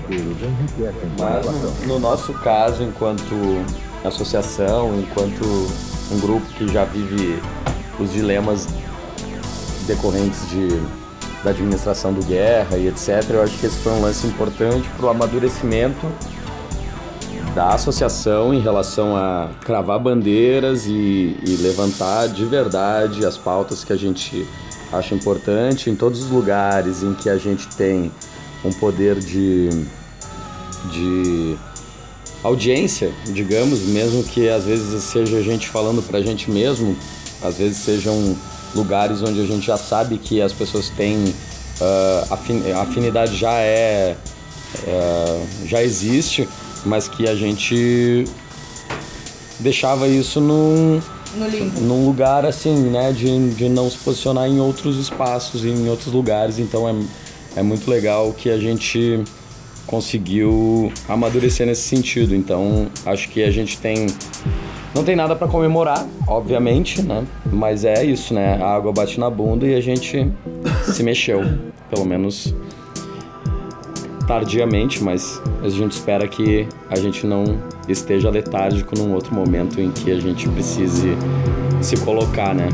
Mas 1.18 1.86
no 1.86 1.98
nosso 1.98 2.32
caso, 2.34 2.82
enquanto 2.82 3.34
associação, 4.04 4.98
enquanto 4.98 5.44
um 6.10 6.20
grupo 6.20 6.46
que 6.54 6.66
já 6.68 6.84
vive 6.84 7.40
os 7.98 8.12
dilemas 8.12 8.66
decorrentes 9.86 10.48
de, 10.48 10.68
da 11.44 11.50
administração 11.50 12.12
do 12.12 12.24
guerra 12.24 12.76
e 12.76 12.88
etc., 12.88 13.24
eu 13.30 13.42
acho 13.42 13.58
que 13.58 13.66
esse 13.66 13.76
foi 13.78 13.92
um 13.92 14.00
lance 14.00 14.26
importante 14.26 14.88
para 14.96 15.06
o 15.06 15.08
amadurecimento 15.08 16.06
da 17.54 17.70
associação 17.74 18.54
em 18.54 18.60
relação 18.60 19.16
a 19.16 19.50
cravar 19.64 19.98
bandeiras 19.98 20.86
e, 20.86 21.36
e 21.44 21.58
levantar 21.60 22.28
de 22.28 22.44
verdade 22.44 23.26
as 23.26 23.36
pautas 23.36 23.82
que 23.82 23.92
a 23.92 23.96
gente 23.96 24.46
acha 24.92 25.14
importante 25.14 25.90
em 25.90 25.96
todos 25.96 26.24
os 26.24 26.30
lugares 26.30 27.02
em 27.02 27.14
que 27.14 27.28
a 27.28 27.36
gente 27.36 27.68
tem 27.68 28.10
um 28.64 28.72
poder 28.72 29.18
de, 29.18 29.68
de 30.90 31.56
audiência, 32.42 33.12
digamos, 33.26 33.80
mesmo 33.80 34.22
que 34.24 34.48
às 34.48 34.64
vezes 34.64 35.02
seja 35.04 35.38
a 35.38 35.42
gente 35.42 35.68
falando 35.68 36.02
pra 36.02 36.20
gente 36.20 36.50
mesmo, 36.50 36.96
às 37.42 37.56
vezes 37.56 37.78
sejam 37.78 38.36
lugares 38.74 39.22
onde 39.22 39.40
a 39.40 39.46
gente 39.46 39.66
já 39.66 39.76
sabe 39.76 40.18
que 40.18 40.40
as 40.40 40.52
pessoas 40.52 40.90
têm 40.90 41.16
uh, 41.24 42.74
a 42.76 42.82
afinidade 42.82 43.36
já 43.36 43.54
é 43.54 44.16
uh, 44.86 45.66
já 45.66 45.82
existe, 45.82 46.48
mas 46.84 47.08
que 47.08 47.28
a 47.28 47.34
gente 47.34 48.24
deixava 49.58 50.08
isso 50.08 50.40
num, 50.40 51.00
num 51.80 52.06
lugar 52.06 52.44
assim, 52.44 52.74
né, 52.74 53.12
de, 53.12 53.50
de 53.50 53.68
não 53.68 53.90
se 53.90 53.98
posicionar 53.98 54.48
em 54.48 54.60
outros 54.60 54.98
espaços, 54.98 55.64
em 55.64 55.88
outros 55.88 56.12
lugares, 56.12 56.58
então 56.58 56.88
é, 56.88 56.94
é 57.56 57.62
muito 57.62 57.90
legal 57.90 58.32
que 58.32 58.50
a 58.50 58.58
gente 58.58 59.22
conseguiu 59.86 60.92
amadurecer 61.08 61.66
nesse 61.66 61.82
sentido. 61.82 62.34
Então, 62.34 62.86
acho 63.04 63.28
que 63.28 63.42
a 63.42 63.50
gente 63.50 63.76
tem 63.78 64.06
não 64.94 65.04
tem 65.04 65.14
nada 65.14 65.36
para 65.36 65.46
comemorar, 65.46 66.06
obviamente, 66.26 67.00
né? 67.02 67.24
Mas 67.46 67.84
é 67.84 68.04
isso, 68.04 68.34
né? 68.34 68.58
A 68.60 68.74
água 68.74 68.92
bate 68.92 69.20
na 69.20 69.30
bunda 69.30 69.66
e 69.66 69.74
a 69.74 69.80
gente 69.80 70.30
se 70.84 71.02
mexeu, 71.02 71.42
pelo 71.88 72.04
menos 72.04 72.54
tardiamente, 74.30 75.02
mas 75.02 75.42
a 75.60 75.68
gente 75.68 75.90
espera 75.90 76.28
que 76.28 76.64
a 76.88 76.94
gente 76.94 77.26
não 77.26 77.60
esteja 77.88 78.30
letárgico 78.30 78.96
num 78.96 79.12
outro 79.12 79.34
momento 79.34 79.80
em 79.80 79.90
que 79.90 80.08
a 80.12 80.20
gente 80.20 80.48
precise 80.50 81.16
se 81.82 81.96
colocar, 81.96 82.54
né? 82.54 82.68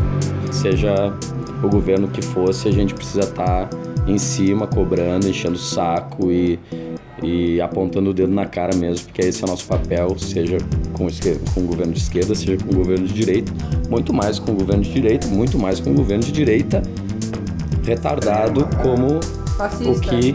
Seja 0.52 1.14
o 1.62 1.68
governo 1.70 2.08
que 2.08 2.20
fosse, 2.20 2.68
a 2.68 2.70
gente 2.70 2.92
precisa 2.92 3.20
estar 3.20 3.68
tá 3.68 3.70
em 4.06 4.18
cima, 4.18 4.66
cobrando, 4.66 5.26
enchendo 5.26 5.54
o 5.54 5.58
saco 5.58 6.30
e 6.30 6.58
e 7.22 7.58
apontando 7.62 8.10
o 8.10 8.12
dedo 8.12 8.34
na 8.34 8.44
cara 8.44 8.76
mesmo, 8.76 9.06
porque 9.06 9.22
esse 9.22 9.42
é 9.42 9.46
o 9.46 9.48
nosso 9.48 9.66
papel, 9.66 10.14
seja 10.18 10.58
com, 10.92 11.06
com 11.54 11.60
o 11.60 11.66
governo 11.66 11.94
de 11.94 12.00
esquerda, 12.00 12.34
seja 12.34 12.58
com 12.58 12.70
o 12.70 12.76
governo 12.76 13.06
de 13.06 13.14
direita, 13.14 13.50
muito 13.88 14.12
mais 14.12 14.38
com 14.38 14.52
o 14.52 14.54
governo 14.54 14.82
de 14.82 14.92
direita, 14.92 15.26
muito 15.28 15.58
mais 15.58 15.80
com 15.80 15.92
o 15.92 15.94
governo 15.94 16.22
de 16.22 16.30
direita 16.30 16.82
retardado 17.82 18.68
como 18.82 19.18
fascista. 19.56 19.90
o 19.90 19.98
que 19.98 20.34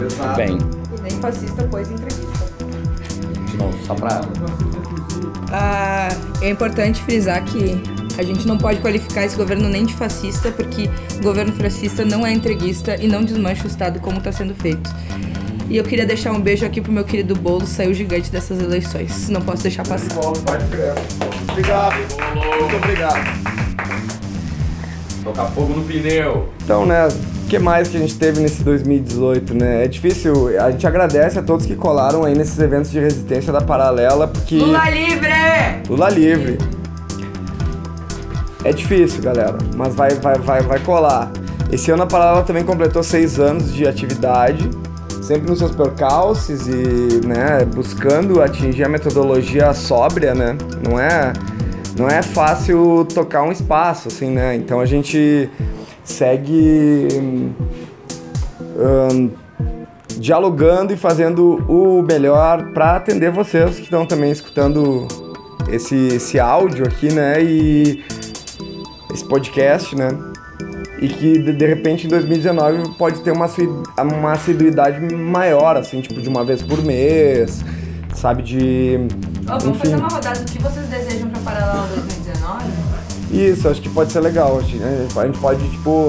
Exato. 0.00 0.36
vem. 0.36 0.58
E 0.98 1.00
nem 1.02 1.12
fascista, 1.20 1.66
pois 1.70 1.90
entrevista. 1.90 2.44
Não, 3.58 3.72
só 3.86 3.94
pra... 3.94 4.20
Ah, 5.52 6.08
é 6.40 6.50
importante 6.50 7.02
frisar 7.02 7.44
que 7.44 7.80
a 8.18 8.22
gente 8.22 8.46
não 8.46 8.58
pode 8.58 8.80
qualificar 8.80 9.24
esse 9.24 9.36
governo 9.36 9.68
nem 9.68 9.84
de 9.84 9.94
fascista, 9.94 10.50
porque 10.50 10.90
o 11.18 11.22
governo 11.22 11.52
fascista 11.52 12.04
não 12.04 12.26
é 12.26 12.32
entreguista 12.32 12.96
e 13.00 13.06
não 13.06 13.24
desmancha 13.24 13.64
o 13.64 13.66
Estado 13.66 14.00
como 14.00 14.18
está 14.18 14.32
sendo 14.32 14.54
feito. 14.54 14.90
E 15.68 15.76
eu 15.76 15.84
queria 15.84 16.04
deixar 16.04 16.32
um 16.32 16.40
beijo 16.40 16.64
aqui 16.66 16.80
pro 16.80 16.92
meu 16.92 17.04
querido 17.04 17.34
Bolo, 17.34 17.66
saiu 17.66 17.94
gigante 17.94 18.30
dessas 18.30 18.60
eleições. 18.60 19.28
Não 19.28 19.40
posso 19.40 19.62
deixar 19.62 19.86
passar. 19.86 20.14
Obrigado. 20.18 21.96
Muito 22.60 22.76
obrigado. 22.76 23.44
Tocar 25.24 25.46
fogo 25.46 25.74
no 25.74 25.84
pneu. 25.84 26.48
Então, 26.62 26.84
né, 26.84 27.08
o 27.44 27.46
que 27.46 27.58
mais 27.58 27.88
que 27.88 27.96
a 27.98 28.00
gente 28.00 28.18
teve 28.18 28.40
nesse 28.40 28.62
2018, 28.64 29.54
né? 29.54 29.84
É 29.84 29.88
difícil, 29.88 30.58
a 30.58 30.70
gente 30.70 30.86
agradece 30.86 31.38
a 31.38 31.42
todos 31.42 31.66
que 31.66 31.76
colaram 31.76 32.24
aí 32.24 32.34
nesses 32.34 32.58
eventos 32.58 32.90
de 32.90 32.98
resistência 32.98 33.52
da 33.52 33.60
Paralela, 33.60 34.26
porque... 34.26 34.56
Lula 34.56 34.88
livre! 34.88 35.28
Lula 35.88 36.10
livre. 36.10 36.58
É 38.64 38.72
difícil, 38.72 39.22
galera, 39.22 39.58
mas 39.76 39.94
vai, 39.94 40.14
vai, 40.14 40.38
vai, 40.38 40.62
vai 40.62 40.78
colar. 40.80 41.30
Esse 41.70 41.90
ano 41.90 42.04
a 42.04 42.06
Paralela 42.06 42.42
também 42.44 42.64
completou 42.64 43.02
seis 43.02 43.38
anos 43.38 43.74
de 43.74 43.86
atividade 43.86 44.70
sempre 45.22 45.48
nos 45.48 45.58
seus 45.58 45.74
percalços 45.74 46.66
e 46.66 47.26
né, 47.26 47.64
buscando 47.74 48.42
atingir 48.42 48.84
a 48.84 48.88
metodologia 48.88 49.72
sóbria, 49.72 50.34
né? 50.34 50.56
Não 50.86 51.00
é, 51.00 51.32
não 51.96 52.08
é 52.08 52.22
fácil 52.22 53.06
tocar 53.14 53.42
um 53.42 53.50
espaço, 53.50 54.08
assim, 54.08 54.30
né? 54.30 54.54
Então 54.54 54.80
a 54.80 54.86
gente 54.86 55.48
segue 56.04 57.08
um, 58.76 59.30
dialogando 60.16 60.92
e 60.92 60.96
fazendo 60.96 61.56
o 61.68 62.02
melhor 62.02 62.72
para 62.72 62.96
atender 62.96 63.30
vocês 63.30 63.76
que 63.76 63.82
estão 63.82 64.06
também 64.06 64.30
escutando 64.30 65.08
esse, 65.68 65.96
esse 66.08 66.38
áudio 66.38 66.86
aqui, 66.86 67.12
né? 67.12 67.42
E 67.42 68.04
esse 69.12 69.24
podcast, 69.24 69.96
né? 69.96 70.08
e 71.00 71.08
que 71.08 71.38
de, 71.38 71.52
de, 71.52 71.66
repente 71.66 72.06
em 72.06 72.10
2019 72.10 72.94
pode 72.96 73.20
ter 73.20 73.30
uma, 73.30 73.46
uma 73.98 74.32
assiduidade 74.32 75.00
maior, 75.14 75.76
assim, 75.76 76.00
tipo 76.00 76.20
de 76.20 76.28
uma 76.28 76.44
vez 76.44 76.62
por 76.62 76.82
mês, 76.82 77.62
sabe? 78.14 78.42
De. 78.42 78.98
Oh, 79.42 79.58
vamos 79.58 79.64
enfim. 79.64 79.78
fazer 79.78 79.96
uma 79.96 80.08
rodada 80.08 80.40
do 80.40 80.50
que 80.50 80.58
vocês 80.62 80.86
desejam 80.86 81.03
para 81.03 81.03
Paralelo 81.03 81.03
2019? 81.03 81.03
Isso, 83.34 83.68
acho 83.68 83.82
que 83.82 83.88
pode 83.88 84.12
ser 84.12 84.20
legal. 84.20 84.58
A 84.58 85.26
gente 85.26 85.38
pode, 85.40 85.68
tipo. 85.70 86.08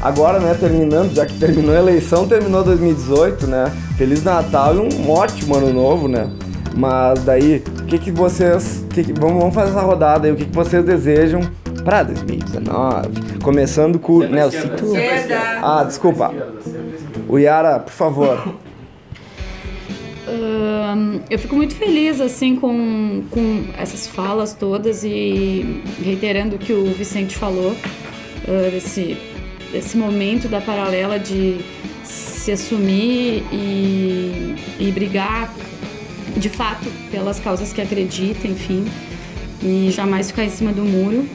Agora, 0.00 0.40
né, 0.40 0.56
terminando, 0.58 1.14
já 1.14 1.26
que 1.26 1.38
terminou 1.38 1.74
a 1.74 1.78
eleição, 1.78 2.26
terminou 2.26 2.64
2018, 2.64 3.46
né? 3.46 3.70
Feliz 3.98 4.24
Natal 4.24 4.74
e 4.74 4.78
um 4.78 5.10
ótimo 5.10 5.56
ano 5.56 5.70
novo, 5.74 6.08
né? 6.08 6.30
Mas 6.74 7.22
daí, 7.24 7.62
o 7.82 7.84
que 7.84 7.98
que 7.98 8.10
vocês. 8.10 8.82
Que 8.88 9.04
que, 9.04 9.12
vamos, 9.12 9.38
vamos 9.38 9.54
fazer 9.54 9.72
essa 9.72 9.82
rodada 9.82 10.26
aí, 10.26 10.32
o 10.32 10.36
que, 10.36 10.46
que 10.46 10.56
vocês 10.56 10.82
desejam 10.82 11.42
para 11.84 12.04
2019. 12.04 13.40
Começando 13.42 13.98
com 13.98 14.14
o 14.14 14.20
Nelson. 14.20 14.70
Ah, 15.62 15.84
desculpa. 15.84 16.32
O 17.28 17.38
Yara, 17.38 17.78
por 17.80 17.92
favor. 17.92 18.54
Eu 21.30 21.38
fico 21.38 21.54
muito 21.54 21.74
feliz 21.76 22.20
assim 22.20 22.56
com, 22.56 23.22
com 23.30 23.64
essas 23.78 24.06
falas 24.06 24.52
todas 24.52 25.04
e 25.04 25.82
reiterando 26.02 26.56
o 26.56 26.58
que 26.58 26.72
o 26.72 26.92
Vicente 26.92 27.36
falou 27.36 27.70
uh, 27.70 28.70
desse, 28.70 29.16
desse 29.70 29.96
momento 29.96 30.48
da 30.48 30.60
paralela 30.60 31.18
de 31.18 31.58
se 32.02 32.50
assumir 32.50 33.44
e, 33.52 34.56
e 34.80 34.90
brigar 34.92 35.54
de 36.36 36.48
fato 36.48 36.90
pelas 37.10 37.38
causas 37.38 37.72
que 37.72 37.80
acredita, 37.80 38.48
enfim, 38.48 38.84
e 39.62 39.90
jamais 39.90 40.28
ficar 40.28 40.44
em 40.44 40.50
cima 40.50 40.72
do 40.72 40.84
muro. 40.84 41.28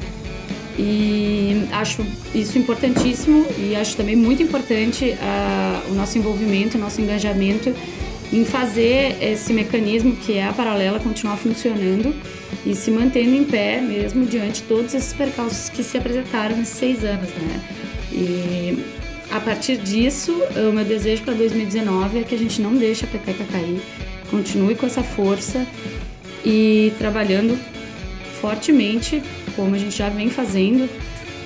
E 0.78 1.68
acho 1.72 2.06
isso 2.34 2.58
importantíssimo 2.58 3.46
e 3.58 3.78
acho 3.78 3.96
também 3.96 4.16
muito 4.16 4.44
importante 4.44 5.06
uh, 5.06 5.92
o 5.92 5.96
nosso 5.96 6.18
envolvimento, 6.18 6.78
o 6.78 6.82
nosso 6.82 7.00
engajamento 7.00 7.74
em 8.34 8.44
fazer 8.44 9.18
esse 9.22 9.54
mecanismo 9.54 10.16
que 10.16 10.34
é 10.34 10.46
a 10.46 10.54
paralela 10.54 11.00
continuar 11.00 11.38
funcionando 11.38 12.14
e 12.66 12.76
se 12.76 12.92
mantendo 12.92 13.36
em 13.36 13.44
pé 13.44 13.80
mesmo 13.82 14.26
diante 14.26 14.62
de 14.62 14.68
todos 14.68 14.94
esses 14.94 15.14
percalços 15.14 15.70
que 15.70 15.84
se 15.84 15.98
apresentaram 15.98 16.58
nesses 16.58 16.78
seis 16.78 17.04
anos, 17.04 17.30
né? 17.30 17.62
E 18.12 18.84
a 19.32 19.40
partir 19.40 19.78
disso, 19.78 20.32
o 20.56 20.72
meu 20.72 20.86
desejo 20.86 21.24
para 21.24 21.34
2019 21.34 22.20
é 22.20 22.24
que 22.24 22.36
a 22.36 22.38
gente 22.38 22.62
não 22.62 22.76
deixe 22.76 23.06
a 23.06 23.08
peteca 23.08 23.44
cair, 23.52 23.82
continue 24.30 24.76
com 24.76 24.86
essa 24.86 25.04
força 25.04 25.66
e 26.44 26.94
trabalhando 26.98 27.58
fortemente 28.40 29.22
como 29.56 29.76
a 29.76 29.78
gente 29.78 29.98
já 29.98 30.10
vem 30.10 30.30
fazendo, 30.30 30.90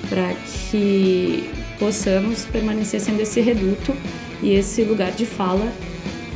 para 0.08 0.34
que 0.70 1.48
possamos 1.78 2.44
permanecer 2.44 3.00
sendo 3.00 3.20
esse 3.20 3.40
reduto 3.40 3.96
e 4.42 4.54
esse 4.54 4.82
lugar 4.82 5.12
de 5.12 5.24
fala 5.24 5.72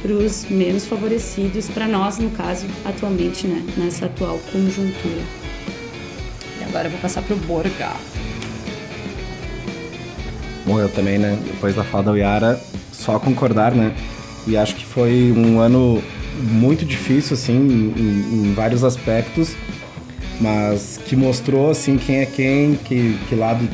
para 0.05 0.13
os 0.13 0.45
menos 0.51 0.85
favorecidos, 0.85 1.67
para 1.71 1.89
nós, 1.89 2.19
no 2.19 2.29
caso, 2.29 2.67
atualmente, 2.85 3.47
né, 3.47 3.65
nessa 3.79 4.05
atual 4.05 4.39
conjuntura. 4.53 5.23
E 6.61 6.65
agora 6.65 6.89
eu 6.89 6.91
vou 6.91 7.01
passar 7.01 7.23
para 7.23 7.35
o 7.35 7.39
Borga. 7.39 7.91
Bom, 10.67 10.79
eu 10.79 10.91
também, 10.91 11.17
né, 11.17 11.39
depois 11.47 11.75
da 11.75 11.83
fala 11.83 12.05
da 12.05 12.19
Yara, 12.19 12.61
só 12.93 13.19
concordar, 13.19 13.75
né, 13.75 13.97
e 14.47 14.59
acho 14.59 14.77
que 14.77 14.85
foi 14.85 15.33
um 15.35 15.59
ano 15.59 16.03
muito 16.39 16.85
difícil, 16.85 17.33
assim, 17.33 17.55
em, 17.97 18.51
em 18.51 18.53
vários 18.53 18.85
aspectos, 18.85 19.57
mas 20.39 21.01
que 21.07 21.17
mostrou 21.17 21.71
assim 21.71 21.97
quem 21.97 22.17
é 22.17 22.27
quem, 22.27 22.75
que, 22.75 23.17
que 23.27 23.35
lado 23.35 23.67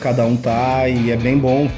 cada 0.00 0.24
um 0.24 0.36
tá 0.36 0.88
e 0.88 1.12
é 1.12 1.16
bem 1.16 1.38
bom 1.38 1.70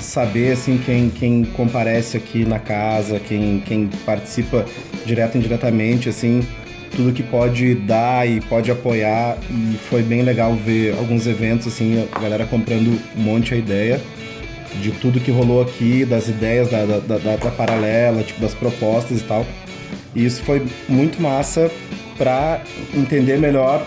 saber 0.00 0.52
assim 0.52 0.78
quem, 0.78 1.10
quem 1.10 1.44
comparece 1.44 2.16
aqui 2.16 2.44
na 2.44 2.58
casa, 2.58 3.20
quem, 3.20 3.60
quem 3.60 3.88
participa 4.04 4.64
direto 5.04 5.36
e 5.36 5.38
indiretamente, 5.38 6.08
assim, 6.08 6.46
tudo 6.94 7.12
que 7.12 7.22
pode 7.22 7.74
dar 7.74 8.28
e 8.28 8.40
pode 8.40 8.70
apoiar 8.70 9.36
e 9.50 9.76
foi 9.88 10.02
bem 10.02 10.22
legal 10.22 10.54
ver 10.54 10.94
alguns 10.98 11.26
eventos 11.26 11.66
assim, 11.66 12.06
a 12.12 12.18
galera 12.18 12.46
comprando 12.46 12.98
um 13.16 13.20
monte 13.20 13.54
a 13.54 13.56
ideia 13.56 14.00
de 14.80 14.90
tudo 14.92 15.20
que 15.20 15.30
rolou 15.30 15.62
aqui, 15.62 16.04
das 16.04 16.28
ideias 16.28 16.70
da, 16.70 16.84
da, 16.84 16.98
da, 16.98 17.36
da 17.36 17.50
paralela, 17.50 18.22
tipo, 18.22 18.40
das 18.40 18.54
propostas 18.54 19.20
e 19.20 19.24
tal. 19.24 19.46
E 20.14 20.24
isso 20.24 20.42
foi 20.42 20.64
muito 20.88 21.20
massa 21.20 21.70
para 22.16 22.60
entender 22.94 23.38
melhor 23.38 23.86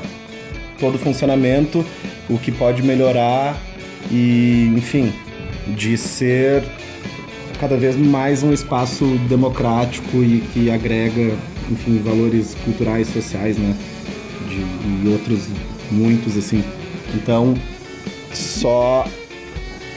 todo 0.80 0.96
o 0.96 0.98
funcionamento, 0.98 1.86
o 2.30 2.38
que 2.38 2.52
pode 2.52 2.82
melhorar 2.82 3.56
e, 4.10 4.72
enfim, 4.76 5.14
de 5.76 5.98
ser 5.98 6.64
cada 7.60 7.78
vez 7.78 7.96
mais 7.96 8.42
um 8.42 8.52
espaço 8.52 9.06
democrático 9.30 10.24
e 10.24 10.42
que 10.52 10.72
agrega, 10.72 11.36
enfim, 11.70 12.02
valores 12.04 12.56
culturais, 12.66 13.08
sociais, 13.08 13.58
né? 13.58 13.76
De, 14.50 15.06
e 15.06 15.08
outros 15.12 15.48
muitos, 15.92 16.36
assim. 16.38 16.64
Então, 17.14 17.54
só 18.34 19.06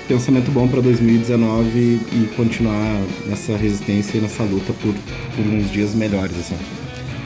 pensamento 0.07 0.51
bom 0.51 0.69
para 0.69 0.83
2019 0.83 1.79
e 1.79 2.31
continuar 2.37 3.01
nessa 3.27 3.57
resistência 3.57 4.19
e 4.19 4.21
nessa 4.21 4.43
luta 4.43 4.73
por, 4.75 4.95
por 5.35 5.47
uns 5.47 5.71
dias 5.71 5.95
melhores, 5.95 6.39
assim. 6.39 6.57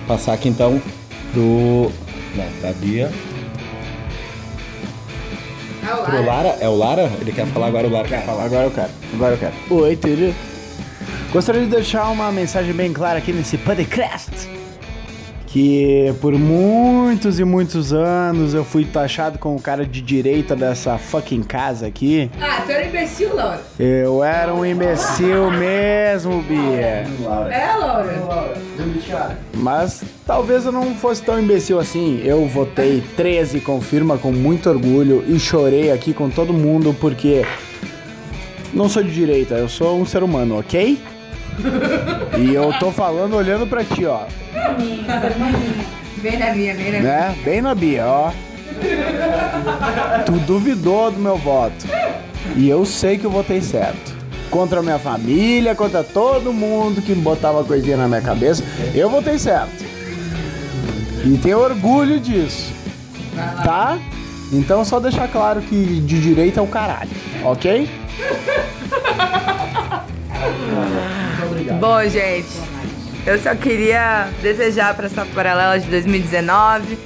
Passar 0.06 0.34
aqui 0.34 0.48
então 0.48 0.80
do. 1.34 1.90
Não, 2.36 2.62
da 2.62 2.72
Bia. 2.72 3.10
Pro 5.97 6.25
Lara? 6.25 6.57
É 6.61 6.68
o 6.68 6.76
Lara? 6.76 7.11
Ele 7.21 7.33
quer 7.33 7.47
falar 7.47 7.66
agora, 7.68 7.87
o 7.87 7.90
Lara 7.90 8.09
quer 8.09 8.25
falar. 8.25 8.45
Agora 8.45 8.64
eu 8.64 8.71
quero, 8.71 8.90
agora 9.14 9.35
eu 9.35 9.38
quero. 9.38 9.54
Oi, 9.71 9.97
tudo? 9.97 10.35
Gostaria 11.33 11.62
de 11.62 11.68
deixar 11.68 12.09
uma 12.11 12.30
mensagem 12.33 12.73
bem 12.73 12.92
clara 12.92 13.18
aqui 13.18 13.33
nesse 13.33 13.59
podcast. 13.59 14.49
Que 15.47 16.14
por 16.21 16.35
muitos 16.35 17.38
e 17.38 17.45
muitos 17.45 17.92
anos 17.95 18.52
eu 18.52 18.62
fui 18.64 18.85
taxado 18.85 19.38
como 19.38 19.57
o 19.57 19.61
cara 19.61 19.87
de 19.87 20.02
direita 20.02 20.54
dessa 20.54 20.99
fucking 20.99 21.42
casa 21.42 21.87
aqui. 21.87 22.30
Ah, 22.38 22.62
tu 22.66 22.73
era 22.73 22.87
imbecil, 22.87 23.35
Laura. 23.35 23.61
Eu 23.78 24.23
era 24.23 24.52
um 24.52 24.64
imbecil 24.64 25.50
mesmo, 25.50 26.42
Bia. 26.42 26.59
É, 26.61 27.07
Laura? 27.23 28.14
Mas 29.54 30.04
talvez 30.28 30.66
eu 30.66 30.73
não 30.73 30.94
fosse 30.94 31.23
tão 31.23 31.40
imbecil 31.40 31.80
assim. 31.80 32.20
Eu 32.23 32.47
votei 32.47 33.02
13 33.16 33.61
confirma 33.61 34.18
com 34.18 34.30
muito 34.30 34.68
orgulho 34.68 35.25
e 35.26 35.40
chorei 35.40 35.90
aqui 35.90 36.12
com 36.12 36.28
todo 36.28 36.52
mundo 36.52 36.94
porque 37.00 37.47
não 38.75 38.90
sou 38.90 39.02
de 39.02 39.11
direita, 39.11 39.54
eu 39.54 39.70
sou 39.70 39.99
um 39.99 40.04
ser 40.04 40.23
humano, 40.23 40.58
ok? 40.58 41.00
E 42.38 42.54
eu 42.54 42.70
tô 42.78 42.92
falando 42.92 43.35
olhando 43.35 43.66
pra 43.66 43.82
ti, 43.82 44.04
ó. 44.04 44.26
Vem 46.18 46.38
na 46.38 46.52
minha, 46.52 46.75
vem 46.75 46.92
na 46.92 46.99
minha. 46.99 47.02
Né? 47.02 47.38
Bem 47.42 47.62
na 47.62 47.75
Bia, 47.75 48.06
ó. 48.06 48.30
Tu 50.26 50.32
duvidou 50.47 51.11
do 51.11 51.18
meu 51.18 51.38
voto. 51.38 51.87
E 52.54 52.68
eu 52.68 52.85
sei 52.85 53.16
que 53.16 53.25
eu 53.25 53.30
votei 53.30 53.62
certo. 53.62 54.16
Contra 54.50 54.80
a 54.80 54.82
minha 54.82 54.99
família, 54.99 55.75
contra 55.75 56.04
todo 56.04 56.52
mundo 56.52 57.00
que 57.00 57.14
botava 57.14 57.64
coisinha 57.64 57.97
na 57.97 58.06
minha 58.08 58.20
cabeça, 58.20 58.62
eu 58.94 59.08
votei 59.08 59.38
certo. 59.38 59.97
E 61.25 61.38
tenho 61.38 61.58
orgulho 61.58 62.20
disso. 62.20 62.72
Tá? 63.64 63.98
Então 64.52 64.84
só 64.84 64.98
deixar 64.98 65.28
claro 65.28 65.60
que 65.60 66.00
de 66.00 66.20
direita 66.20 66.58
é 66.60 66.62
o 66.62 66.66
caralho, 66.66 67.10
ok? 67.44 67.88
Bom, 71.80 72.02
gente, 72.08 72.48
eu 73.26 73.38
só 73.38 73.54
queria 73.54 74.28
desejar 74.42 74.94
para 74.94 75.06
essa 75.06 75.25
paralela 75.26 75.78
de 75.78 75.87
2019 75.88 76.98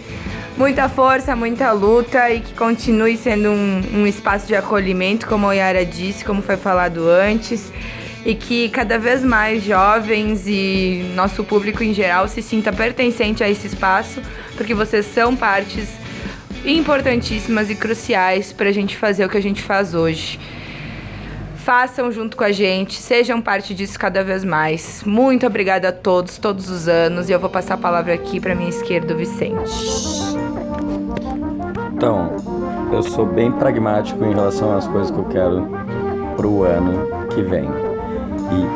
muita 0.56 0.88
força, 0.88 1.34
muita 1.34 1.72
luta 1.72 2.30
e 2.30 2.40
que 2.40 2.54
continue 2.54 3.16
sendo 3.16 3.50
um, 3.50 3.82
um 3.94 4.06
espaço 4.06 4.46
de 4.46 4.54
acolhimento, 4.54 5.26
como 5.26 5.48
a 5.48 5.54
Yara 5.54 5.84
disse, 5.84 6.24
como 6.24 6.42
foi 6.42 6.56
falado 6.56 7.08
antes, 7.08 7.72
e 8.24 8.34
que 8.34 8.68
cada 8.68 8.98
vez 8.98 9.22
mais 9.22 9.64
jovens 9.64 10.44
e 10.46 11.12
nosso 11.14 11.42
público 11.42 11.82
em 11.82 11.92
geral 11.92 12.28
se 12.28 12.40
sinta 12.40 12.72
pertencente 12.72 13.42
a 13.42 13.48
esse 13.48 13.66
espaço, 13.66 14.20
porque 14.56 14.74
vocês 14.74 15.06
são 15.06 15.34
partes 15.34 15.88
importantíssimas 16.64 17.68
e 17.70 17.74
cruciais 17.74 18.52
para 18.52 18.68
a 18.68 18.72
gente 18.72 18.96
fazer 18.96 19.24
o 19.24 19.28
que 19.28 19.36
a 19.36 19.42
gente 19.42 19.60
faz 19.60 19.94
hoje. 19.94 20.38
Façam 21.56 22.10
junto 22.10 22.36
com 22.36 22.42
a 22.42 22.50
gente, 22.50 22.94
sejam 22.94 23.40
parte 23.40 23.72
disso 23.72 23.98
cada 23.98 24.24
vez 24.24 24.44
mais. 24.44 25.02
Muito 25.06 25.46
obrigada 25.46 25.88
a 25.90 25.92
todos, 25.92 26.36
todos 26.36 26.68
os 26.68 26.88
anos. 26.88 27.28
E 27.28 27.32
eu 27.32 27.38
vou 27.38 27.48
passar 27.48 27.74
a 27.74 27.78
palavra 27.78 28.14
aqui 28.14 28.40
para 28.40 28.52
minha 28.52 28.68
esquerda, 28.68 29.14
o 29.14 29.16
Vicente. 29.16 29.70
Então, 31.94 32.34
eu 32.92 33.00
sou 33.04 33.24
bem 33.24 33.52
pragmático 33.52 34.24
em 34.24 34.34
relação 34.34 34.76
às 34.76 34.88
coisas 34.88 35.12
que 35.12 35.18
eu 35.18 35.24
quero 35.26 35.68
pro 36.36 36.64
ano 36.64 37.28
que 37.28 37.42
vem. 37.42 37.91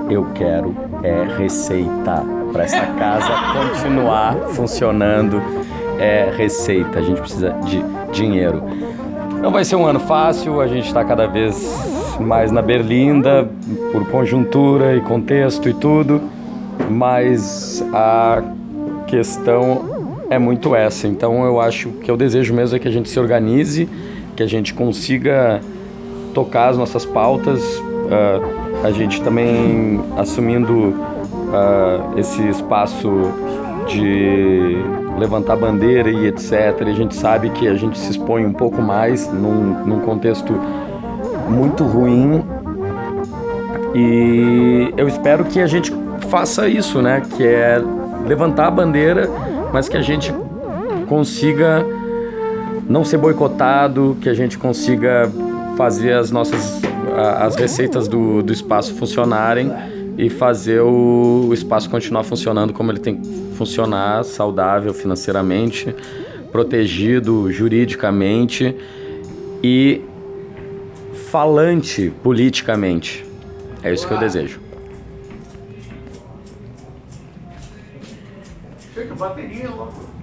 E 0.09 0.15
eu 0.15 0.27
quero 0.35 0.75
é 1.03 1.25
receita 1.37 2.25
para 2.53 2.65
essa 2.65 2.87
casa 2.99 3.29
continuar 3.53 4.35
funcionando. 4.51 5.43
É 5.99 6.33
receita, 6.37 6.99
a 6.99 7.03
gente 7.03 7.21
precisa 7.21 7.51
de 7.65 7.83
dinheiro. 8.13 8.63
Não 9.41 9.51
vai 9.51 9.65
ser 9.65 9.77
um 9.77 9.87
ano 9.87 10.01
fácil, 10.01 10.61
a 10.61 10.67
gente 10.67 10.87
está 10.87 11.05
cada 11.05 11.27
vez 11.27 12.17
mais 12.21 12.51
na 12.51 12.63
berlinda 12.63 13.49
por 13.93 14.07
conjuntura 14.09 14.97
e 14.97 15.01
contexto 15.01 15.69
e 15.69 15.75
tudo, 15.75 16.21
mas 16.91 17.85
a 17.93 18.43
questão 19.07 20.17
é 20.31 20.39
muito 20.39 20.75
essa. 20.75 21.07
Então 21.07 21.45
eu 21.45 21.61
acho 21.61 21.91
que 21.91 22.11
eu 22.11 22.17
desejo 22.17 22.55
mesmo 22.55 22.77
é 22.77 22.79
que 22.79 22.89
a 22.89 22.91
gente 22.91 23.09
se 23.09 23.19
organize, 23.19 23.89
que 24.35 24.43
a 24.43 24.47
gente 24.47 24.75
consiga 24.75 25.61
tocar 26.35 26.69
as 26.69 26.77
nossas 26.77 27.05
pautas, 27.07 27.63
uh, 27.79 28.66
a 28.87 28.93
gente 28.93 29.21
também 29.21 30.01
assumindo 30.17 30.73
uh, 30.73 32.17
esse 32.17 32.41
espaço 32.49 33.11
de 33.89 34.77
levantar 35.19 35.57
bandeira 35.57 36.09
e 36.09 36.27
etc. 36.29 36.83
A 36.83 36.93
gente 36.93 37.15
sabe 37.15 37.51
que 37.51 37.67
a 37.67 37.75
gente 37.75 37.99
se 37.99 38.13
expõe 38.13 38.47
um 38.47 38.53
pouco 38.53 38.81
mais 38.81 39.33
num, 39.33 39.85
num 39.85 40.01
contexto 40.01 40.53
muito 41.49 41.83
ruim 41.83 42.45
e 43.93 44.93
eu 44.97 45.09
espero 45.09 45.45
que 45.45 45.61
a 45.61 45.67
gente 45.67 45.93
faça 46.29 46.69
isso, 46.69 47.03
né? 47.03 47.23
Que 47.37 47.45
é 47.45 47.83
levantar 48.25 48.69
a 48.69 48.71
bandeira, 48.71 49.29
mas 49.73 49.89
que 49.89 49.97
a 49.97 50.03
gente 50.03 50.33
consiga 51.09 51.85
não 52.89 53.05
ser 53.05 53.17
boicotado, 53.17 54.17
que 54.21 54.29
a 54.29 54.35
gente 54.35 54.57
consiga 54.57 55.29
fazer 55.77 56.13
as 56.13 56.31
nossas 56.31 56.86
as 57.15 57.55
receitas 57.55 58.09
do, 58.09 58.43
do 58.43 58.53
espaço 58.53 58.95
funcionarem 58.95 59.73
e 60.19 60.31
fazer 60.31 60.81
o, 60.81 61.47
o 61.49 61.55
espaço 61.55 61.91
continuar 61.91 62.25
funcionando 62.25 62.73
como 62.73 62.91
ele 62.91 63.01
tem 63.01 63.21
que 63.21 63.55
funcionar, 63.55 64.25
saudável 64.25 64.93
financeiramente, 64.95 65.95
protegido 66.51 67.51
juridicamente 67.53 68.75
e 69.63 70.01
falante 71.31 72.13
politicamente. 72.23 73.25
É 73.83 73.93
isso 73.93 74.07
que 74.07 74.15
eu 74.15 74.19
desejo. 74.19 74.61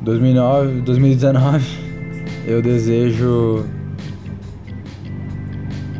2009, 0.01 0.81
2019, 0.81 1.65
eu 2.45 2.61
desejo 2.61 3.65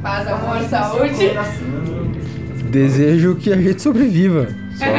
Paz, 0.03 0.27
amor, 0.27 0.42
saúde. 0.67 1.31
desejo 2.69 3.35
que 3.35 3.51
a 3.51 3.57
gente 3.57 3.81
sobreviva. 3.81 4.47
Só. 4.75 4.85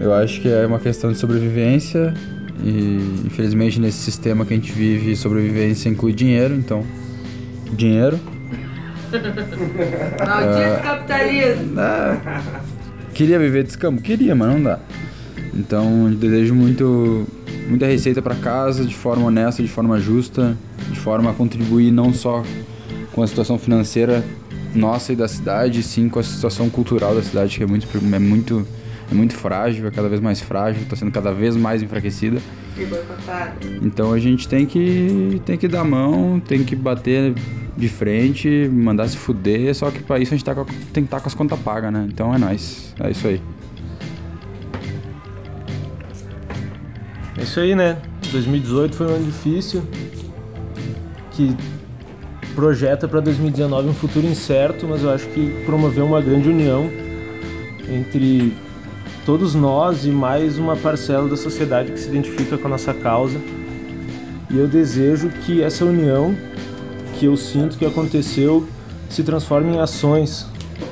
Eu 0.00 0.12
acho 0.14 0.40
que 0.40 0.48
é 0.48 0.66
uma 0.66 0.78
questão 0.78 1.10
de 1.10 1.18
sobrevivência 1.18 2.14
e 2.62 3.24
infelizmente 3.26 3.80
nesse 3.80 3.98
sistema 3.98 4.44
que 4.44 4.52
a 4.52 4.56
gente 4.56 4.72
vive, 4.72 5.16
sobrevivência 5.16 5.88
inclui 5.88 6.12
dinheiro, 6.12 6.54
então 6.54 6.84
dinheiro. 7.72 8.18
Maldito 10.26 10.82
capitalismo. 10.82 11.78
Ah, 11.78 12.42
queria 13.14 13.38
viver 13.38 13.64
de 13.64 13.70
escambo? 13.70 14.00
Queria, 14.00 14.34
mas 14.34 14.48
não 14.48 14.62
dá. 14.62 14.78
Então, 15.54 16.10
desejo 16.12 16.54
muito, 16.54 17.26
muita 17.68 17.86
receita 17.86 18.20
para 18.20 18.34
casa, 18.34 18.84
de 18.84 18.94
forma 18.94 19.26
honesta, 19.26 19.62
de 19.62 19.68
forma 19.68 19.98
justa, 19.98 20.56
de 20.90 20.98
forma 20.98 21.30
a 21.30 21.34
contribuir 21.34 21.90
não 21.90 22.12
só 22.12 22.44
com 23.16 23.22
a 23.22 23.26
situação 23.26 23.58
financeira 23.58 24.22
nossa 24.74 25.10
e 25.10 25.16
da 25.16 25.26
cidade, 25.26 25.82
sim 25.82 26.06
com 26.06 26.18
a 26.18 26.22
situação 26.22 26.68
cultural 26.68 27.14
da 27.14 27.22
cidade, 27.22 27.56
que 27.56 27.64
é 27.64 27.66
muito, 27.66 27.88
é 27.96 28.18
muito, 28.18 28.68
é 29.10 29.14
muito 29.14 29.34
frágil, 29.34 29.88
é 29.88 29.90
cada 29.90 30.06
vez 30.06 30.20
mais 30.20 30.42
frágil, 30.42 30.82
está 30.82 30.94
sendo 30.96 31.10
cada 31.10 31.32
vez 31.32 31.56
mais 31.56 31.82
enfraquecida. 31.82 32.42
E. 32.76 33.86
Então 33.86 34.12
a 34.12 34.18
gente 34.18 34.46
tem 34.46 34.66
que, 34.66 35.40
tem 35.46 35.56
que 35.56 35.66
dar 35.66 35.82
mão, 35.82 36.38
tem 36.38 36.62
que 36.62 36.76
bater 36.76 37.32
de 37.74 37.88
frente, 37.88 38.68
mandar 38.70 39.08
se 39.08 39.16
fuder, 39.16 39.74
só 39.74 39.90
que 39.90 40.02
para 40.02 40.18
isso 40.18 40.34
a 40.34 40.36
gente 40.36 40.44
tá 40.44 40.54
com, 40.54 40.66
tem 40.66 41.02
que 41.02 41.06
estar 41.06 41.20
com 41.20 41.28
as 41.28 41.34
contas 41.34 41.58
pagas, 41.60 41.90
né? 41.90 42.06
Então 42.12 42.34
é 42.34 42.38
nóis. 42.38 42.94
É 43.00 43.10
isso 43.10 43.26
aí. 43.26 43.40
É 47.38 47.42
isso 47.42 47.60
aí, 47.60 47.74
né? 47.74 47.96
2018 48.30 48.94
foi 48.94 49.06
um 49.06 49.10
ano 49.14 49.24
difícil 49.24 49.82
que 51.30 51.56
projeta 52.56 53.06
para 53.06 53.20
2019 53.20 53.90
um 53.90 53.94
futuro 53.94 54.26
incerto, 54.26 54.88
mas 54.88 55.02
eu 55.02 55.10
acho 55.10 55.26
que 55.28 55.54
promoveu 55.66 56.06
uma 56.06 56.22
grande 56.22 56.48
união 56.48 56.90
entre 57.86 58.54
todos 59.26 59.54
nós 59.54 60.06
e 60.06 60.08
mais 60.08 60.58
uma 60.58 60.74
parcela 60.74 61.28
da 61.28 61.36
sociedade 61.36 61.92
que 61.92 62.00
se 62.00 62.08
identifica 62.08 62.56
com 62.56 62.66
a 62.66 62.70
nossa 62.70 62.94
causa. 62.94 63.38
E 64.50 64.56
eu 64.56 64.66
desejo 64.66 65.28
que 65.44 65.62
essa 65.62 65.84
união 65.84 66.34
que 67.18 67.26
eu 67.26 67.36
sinto 67.36 67.76
que 67.76 67.84
aconteceu 67.84 68.66
se 69.10 69.22
transforme 69.22 69.74
em 69.74 69.78
ações, 69.78 70.46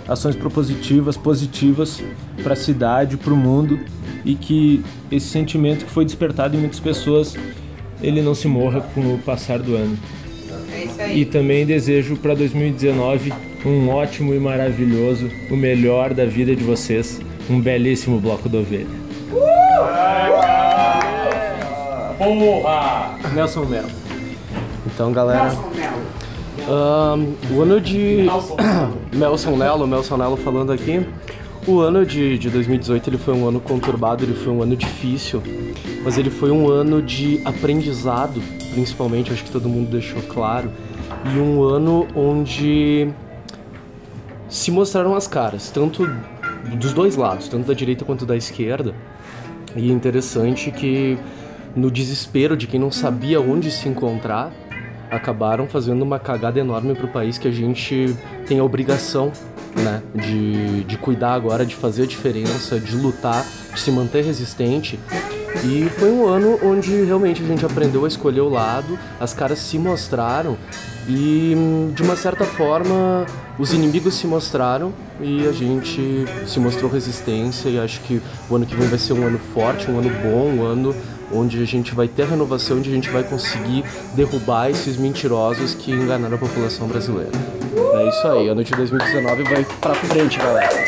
ações 0.07 0.37
propositivas, 0.37 1.16
positivas 1.16 2.03
para 2.42 2.53
a 2.53 2.57
cidade, 2.57 3.16
para 3.16 3.33
o 3.33 3.37
mundo 3.37 3.81
e 4.22 4.35
que 4.35 4.85
esse 5.11 5.29
sentimento 5.29 5.87
que 5.87 5.90
foi 5.90 6.05
despertado 6.05 6.57
em 6.57 6.61
muitas 6.61 6.81
pessoas 6.81 7.35
ele 8.03 8.20
não 8.20 8.35
se 8.35 8.48
morra 8.48 8.83
com 8.94 9.14
o 9.14 9.18
passar 9.18 9.61
do 9.61 9.74
ano. 9.74 9.96
E 11.12 11.24
também 11.24 11.66
desejo 11.66 12.16
para 12.16 12.35
2019 12.35 13.33
um 13.64 13.88
ótimo 13.88 14.35
e 14.35 14.38
maravilhoso, 14.38 15.30
o 15.50 15.57
melhor 15.57 16.12
da 16.12 16.26
vida 16.26 16.54
de 16.54 16.62
vocês, 16.62 17.20
um 17.48 17.61
belíssimo 17.61 18.20
bloco 18.20 18.48
da 18.48 18.59
ovelha. 18.59 18.87
Porra! 19.30 20.54
Nelson 23.35 23.64
Melo. 23.64 23.88
Então, 24.87 25.12
galera. 25.12 25.50
ahn, 26.68 27.35
o 27.50 27.62
ano 27.62 27.80
de. 27.80 28.26
Nelson 29.12 29.57
Lelo, 29.57 29.87
Nelson 29.88 30.16
Lelo 30.16 30.37
falando 30.37 30.72
aqui. 30.72 31.04
O 31.66 31.81
ano 31.81 32.05
de, 32.05 32.37
de 32.37 32.50
2018 32.50 33.09
ele 33.09 33.16
foi 33.16 33.33
um 33.33 33.48
ano 33.48 33.59
conturbado, 33.59 34.22
ele 34.22 34.35
foi 34.35 34.53
um 34.53 34.62
ano 34.62 34.77
difícil, 34.77 35.42
mas 36.03 36.18
ele 36.18 36.29
foi 36.29 36.50
um 36.50 36.68
ano 36.68 37.00
de 37.00 37.40
aprendizado, 37.42 38.38
principalmente, 38.74 39.33
acho 39.33 39.44
que 39.44 39.50
todo 39.50 39.66
mundo 39.66 39.90
deixou 39.90 40.20
claro, 40.22 40.70
e 41.35 41.38
um 41.38 41.62
ano 41.62 42.07
onde 42.14 43.09
se 44.46 44.70
mostraram 44.70 45.16
as 45.16 45.27
caras, 45.27 45.70
tanto 45.70 46.07
dos 46.77 46.92
dois 46.92 47.16
lados, 47.16 47.48
tanto 47.48 47.66
da 47.66 47.72
direita 47.72 48.05
quanto 48.05 48.27
da 48.27 48.37
esquerda. 48.37 48.94
E 49.74 49.90
é 49.90 49.92
interessante 49.92 50.70
que 50.70 51.18
no 51.74 51.90
desespero 51.90 52.59
de 52.59 52.66
quem 52.66 52.79
não 52.79 52.90
sabia 52.90 53.40
onde 53.40 53.70
se 53.70 53.88
encontrar, 53.88 54.53
acabaram 55.11 55.66
fazendo 55.66 56.03
uma 56.03 56.18
cagada 56.18 56.61
enorme 56.61 56.94
pro 56.94 57.09
país 57.09 57.38
que 57.38 57.48
a 57.48 57.50
gente 57.50 58.14
tem 58.46 58.59
a 58.59 58.64
obrigação, 58.64 59.33
né, 59.77 60.03
de, 60.15 60.85
de 60.85 60.97
cuidar 60.97 61.35
agora, 61.35 61.65
de 61.65 61.75
fazer 61.75 62.05
a 62.05 62.07
diferença, 62.07 62.79
de 62.79 62.97
lutar, 62.97 63.45
de 63.73 63.81
se 63.81 63.91
manter 63.91 64.25
resistente. 64.25 64.99
E 65.65 65.89
foi 65.99 66.11
um 66.11 66.27
ano 66.27 66.59
onde 66.63 67.05
realmente 67.05 67.43
a 67.43 67.47
gente 67.47 67.65
aprendeu 67.65 68.05
a 68.05 68.09
escolher 68.09 68.41
o 68.41 68.49
lado, 68.49 68.99
as 69.21 69.33
caras 69.33 69.59
se 69.61 69.79
mostraram 69.79 70.59
e 71.09 71.55
de 71.95 72.03
uma 72.03 72.17
certa 72.17 72.45
forma 72.45 73.27
os 73.59 73.73
inimigos 73.73 74.15
se 74.15 74.27
mostraram 74.27 74.93
e 75.21 75.47
a 75.47 75.53
gente 75.53 76.25
se 76.47 76.59
mostrou 76.59 76.91
resistência 76.91 77.69
e 77.69 77.79
acho 77.79 78.01
que 78.01 78.21
o 78.51 78.57
ano 78.57 78.67
que 78.67 78.75
vem 78.75 78.89
vai 78.89 78.99
ser 78.99 79.13
um 79.13 79.27
ano 79.27 79.39
forte, 79.53 79.91
um 79.91 79.99
ano 79.99 80.11
bom, 80.23 80.61
um 80.61 80.65
ano 80.65 80.95
onde 81.33 81.63
a 81.63 81.67
gente 81.67 81.95
vai 81.95 82.09
ter 82.09 82.27
renovação, 82.27 82.79
onde 82.79 82.91
a 82.91 82.95
gente 82.95 83.11
vai 83.11 83.23
conseguir 83.23 83.85
derrubar 84.15 84.71
esses 84.71 84.97
mentirosos 84.97 85.75
que 85.75 85.93
enganaram 85.93 86.37
a 86.37 86.39
população 86.39 86.87
brasileira. 86.87 87.33
É 87.96 88.09
isso 88.09 88.26
aí, 88.26 88.48
ano 88.48 88.64
de 88.64 88.72
2019 88.72 89.42
vai 89.44 89.66
pra 89.80 89.94
frente, 89.94 90.38
galera. 90.38 90.85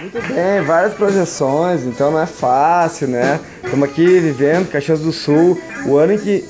Muito 0.00 0.22
bem, 0.32 0.62
várias 0.62 0.94
projeções, 0.94 1.82
então 1.84 2.12
não 2.12 2.20
é 2.20 2.26
fácil, 2.26 3.08
né? 3.08 3.40
Estamos 3.64 3.88
aqui 3.88 4.20
vivendo 4.20 4.70
Caxias 4.70 5.00
do 5.00 5.12
Sul, 5.12 5.60
o 5.86 5.96
ano 5.96 6.12
em 6.12 6.18
que 6.18 6.44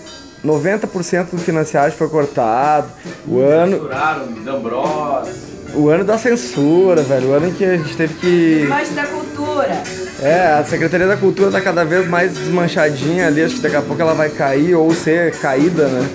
90% 0.44 1.30
do 1.30 1.38
financiário 1.38 1.92
foi 1.94 2.08
cortado, 2.08 2.88
o 3.26 3.40
ano, 3.40 3.78
Censuraram, 3.78 4.26
D'Ambros. 4.44 5.28
o 5.74 5.88
ano 5.88 6.04
da 6.04 6.18
censura, 6.18 7.02
velho, 7.02 7.30
o 7.30 7.32
ano 7.32 7.48
em 7.48 7.52
que 7.54 7.64
a 7.64 7.76
gente 7.78 7.96
teve 7.96 8.14
que... 8.14 8.58
Desmanche 8.60 8.92
da 8.92 9.06
cultura. 9.06 9.82
É, 10.20 10.58
a 10.60 10.64
Secretaria 10.64 11.06
da 11.06 11.16
Cultura 11.16 11.50
tá 11.50 11.60
cada 11.60 11.84
vez 11.84 12.06
mais 12.06 12.34
desmanchadinha 12.36 13.28
ali, 13.28 13.42
acho 13.42 13.54
que 13.54 13.60
daqui 13.62 13.76
a 13.76 13.82
pouco 13.82 14.02
ela 14.02 14.14
vai 14.14 14.28
cair 14.28 14.74
ou 14.74 14.92
ser 14.92 15.34
caída, 15.38 15.86
né? 15.88 16.08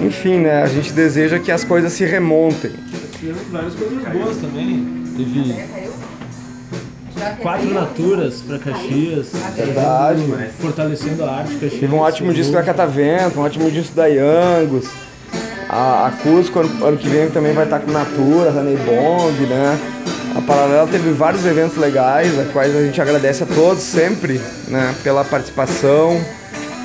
Enfim, 0.00 0.38
né, 0.38 0.62
a 0.62 0.66
gente 0.66 0.92
deseja 0.92 1.38
que 1.38 1.52
as 1.52 1.64
coisas 1.64 1.92
se 1.92 2.04
remontem. 2.04 2.72
Várias 3.50 3.74
coisas 3.74 4.02
boas 4.08 4.36
também. 4.38 5.04
Teve 5.16 5.54
quatro 7.42 7.74
naturas 7.74 8.42
para 8.46 8.58
Caxias. 8.58 9.28
Verdade. 9.54 10.24
Fortalecendo 10.58 11.24
a 11.24 11.30
arte 11.36 11.52
Caxias. 11.52 11.80
Teve 11.80 11.94
um 11.94 11.98
ótimo 11.98 12.32
disco 12.32 12.52
da 12.52 12.62
Catavento, 12.62 13.38
um 13.38 13.42
ótimo 13.42 13.70
disco 13.70 13.94
da 13.94 14.06
Yangos. 14.06 14.88
A, 15.68 16.06
a 16.08 16.10
Cusco, 16.10 16.58
ano, 16.58 16.86
ano 16.86 16.96
que 16.96 17.08
vem, 17.08 17.30
também 17.30 17.52
vai 17.52 17.64
estar 17.64 17.78
com 17.78 17.92
Natura, 17.92 18.50
Honey 18.50 18.76
Bong, 18.76 19.46
né? 19.46 19.78
A 20.34 20.40
Paralela 20.40 20.86
teve 20.86 21.12
vários 21.12 21.44
eventos 21.44 21.76
legais, 21.76 22.38
a 22.38 22.44
quais 22.52 22.74
a 22.74 22.82
gente 22.82 23.00
agradece 23.00 23.42
a 23.42 23.46
todos 23.46 23.82
sempre, 23.82 24.40
né? 24.68 24.94
Pela 25.04 25.24
participação, 25.24 26.20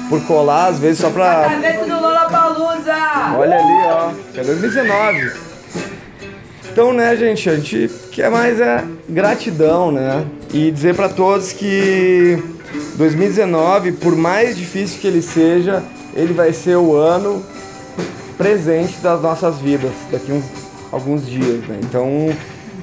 por 0.09 0.21
colar, 0.25 0.67
às 0.67 0.79
vezes 0.79 0.99
só 0.99 1.09
pra... 1.09 1.47
Olha 3.37 3.55
ali, 3.55 3.87
ó. 3.87 4.11
É 4.39 4.43
2019. 4.43 5.31
Então, 6.71 6.91
né, 6.91 7.15
gente, 7.15 7.49
a 7.49 7.55
gente 7.55 7.89
quer 8.11 8.29
mais 8.29 8.59
é 8.59 8.83
gratidão, 9.07 9.91
né? 9.91 10.25
E 10.53 10.69
dizer 10.69 10.93
pra 10.93 11.07
todos 11.07 11.53
que 11.53 12.37
2019, 12.95 13.93
por 13.93 14.15
mais 14.15 14.57
difícil 14.57 14.99
que 14.99 15.07
ele 15.07 15.21
seja, 15.21 15.81
ele 16.13 16.33
vai 16.33 16.51
ser 16.51 16.75
o 16.75 16.95
ano 16.95 17.43
presente 18.37 18.97
das 18.97 19.21
nossas 19.21 19.57
vidas 19.59 19.91
daqui 20.11 20.31
uns 20.31 20.43
alguns 20.91 21.25
dias, 21.25 21.59
né? 21.67 21.79
Então, 21.83 22.35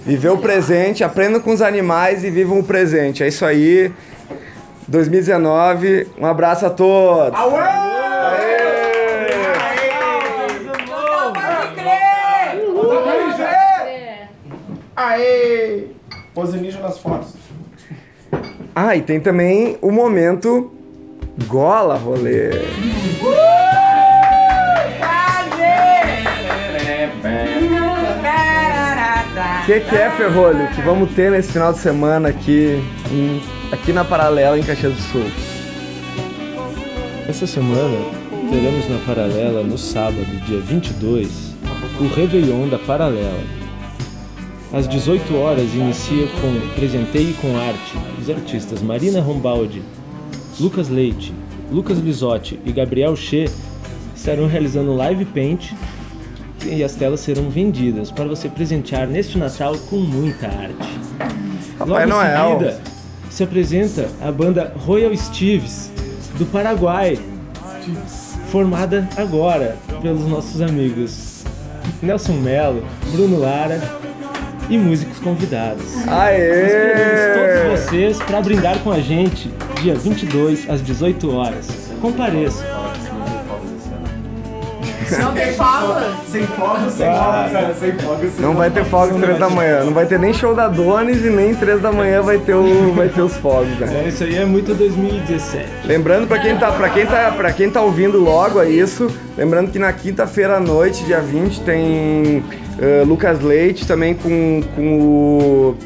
viver 0.04 0.30
o 0.30 0.38
presente, 0.38 1.04
aprendam 1.04 1.40
com 1.40 1.52
os 1.52 1.62
animais 1.62 2.24
e 2.24 2.30
vivam 2.30 2.58
o 2.58 2.64
presente. 2.64 3.22
É 3.22 3.28
isso 3.28 3.44
aí. 3.44 3.92
2019, 4.88 6.08
um 6.18 6.26
abraço 6.26 6.66
a 6.66 6.70
todos. 6.70 7.38
Aê! 15.12 15.88
Pose 16.34 16.56
ninja 16.58 16.80
nas 16.80 16.98
fotos. 16.98 17.34
Ah, 18.74 18.96
e 18.96 19.02
tem 19.02 19.20
também 19.20 19.76
o 19.82 19.90
momento 19.90 20.72
gola 21.46 21.96
rolê. 21.96 22.50
O 29.62 29.66
que, 29.66 29.80
que 29.80 29.94
é, 29.96 30.10
Ferrolho, 30.10 30.66
que 30.74 30.80
vamos 30.82 31.12
ter 31.14 31.30
nesse 31.30 31.52
final 31.52 31.72
de 31.72 31.78
semana 31.78 32.28
aqui, 32.30 32.82
em- 33.10 33.40
aqui 33.70 33.92
na 33.92 34.04
Paralela, 34.04 34.58
em 34.58 34.62
Caxias 34.62 34.92
do 34.92 35.00
Sul? 35.00 35.24
Essa 37.28 37.46
semana 37.46 37.96
teremos 38.50 38.88
na 38.88 38.98
Paralela, 39.06 39.62
no 39.62 39.78
sábado, 39.78 40.26
dia 40.46 40.58
22, 40.60 41.54
o 42.00 42.06
Réveillon 42.14 42.68
da 42.68 42.78
Paralela. 42.78 43.61
Às 44.72 44.88
18 44.88 45.36
horas 45.36 45.74
inicia 45.74 46.26
com 46.40 46.74
Presenteie 46.74 47.34
com 47.34 47.58
Arte. 47.58 47.94
Os 48.18 48.30
artistas 48.30 48.80
Marina 48.80 49.20
Rombaldi, 49.20 49.82
Lucas 50.58 50.88
Leite, 50.88 51.34
Lucas 51.70 51.98
Lisotti 51.98 52.58
e 52.64 52.72
Gabriel 52.72 53.14
Che 53.14 53.50
estarão 54.16 54.46
realizando 54.46 54.96
live 54.96 55.26
paint 55.26 55.72
e 56.64 56.82
as 56.82 56.94
telas 56.94 57.20
serão 57.20 57.50
vendidas 57.50 58.10
para 58.10 58.24
você 58.24 58.48
presentear 58.48 59.06
neste 59.06 59.36
Natal 59.36 59.76
com 59.90 59.96
muita 59.96 60.46
arte. 60.46 60.98
Papai 61.76 62.06
Logo 62.06 62.08
Noel. 62.08 62.46
em 62.46 62.52
seguida, 62.52 62.80
se 63.28 63.42
apresenta 63.42 64.08
a 64.22 64.32
banda 64.32 64.72
Royal 64.86 65.14
Steves, 65.14 65.90
do 66.38 66.46
Paraguai, 66.46 67.18
formada 68.48 69.06
agora 69.18 69.76
pelos 70.00 70.26
nossos 70.26 70.62
amigos 70.62 71.44
Nelson 72.00 72.34
Mello, 72.34 72.82
Bruno 73.12 73.38
Lara 73.38 74.00
e 74.68 74.78
músicos 74.78 75.18
convidados. 75.18 76.06
Aê! 76.08 76.66
Esperamos 76.66 77.70
todos 77.70 77.80
vocês 77.80 78.18
para 78.18 78.40
brindar 78.40 78.78
com 78.80 78.90
a 78.90 79.00
gente 79.00 79.50
dia 79.82 79.94
22 79.94 80.68
às 80.70 80.82
18 80.82 81.34
horas. 81.34 81.68
Compareça. 82.00 82.71
Fogos? 85.62 86.02
Sem 86.26 86.46
fogo, 86.46 86.90
sem 86.90 87.06
fogo, 87.06 87.52
cara, 87.52 87.74
sem 87.78 87.92
fogo. 87.92 88.20
Sem 88.34 88.44
Não 88.44 88.54
vai 88.54 88.68
ter 88.68 88.84
fogos 88.84 89.20
três 89.20 89.38
da 89.38 89.48
manhã, 89.48 89.84
não 89.84 89.92
vai 89.92 90.06
ter 90.06 90.18
nem 90.18 90.32
show 90.32 90.54
da 90.56 90.66
Donis 90.66 91.24
e 91.24 91.30
nem 91.30 91.54
três 91.54 91.80
da 91.80 91.92
manhã 91.92 92.20
vai 92.20 92.38
ter, 92.38 92.54
o, 92.54 92.92
vai 92.94 93.08
ter 93.08 93.22
os 93.22 93.36
fogos, 93.36 93.68
né? 93.78 94.02
É, 94.04 94.08
isso 94.08 94.24
aí 94.24 94.36
é 94.36 94.44
muito 94.44 94.74
2017. 94.74 95.68
Lembrando 95.84 96.26
pra 96.26 96.40
quem 96.40 96.56
tá, 96.56 96.72
para 96.72 96.88
quem 96.88 97.06
tá, 97.06 97.32
para 97.36 97.52
quem 97.52 97.70
tá 97.70 97.80
ouvindo 97.80 98.18
logo 98.18 98.58
a 98.58 98.66
isso, 98.66 99.08
lembrando 99.38 99.70
que 99.70 99.78
na 99.78 99.92
quinta-feira 99.92 100.56
à 100.56 100.60
noite, 100.60 101.04
dia 101.04 101.20
20, 101.20 101.60
tem 101.60 102.42
eh, 102.80 103.04
Lucas 103.06 103.40
Leite 103.40 103.86
também 103.86 104.14
com, 104.14 104.62
com 104.74 104.98
o 104.98 105.76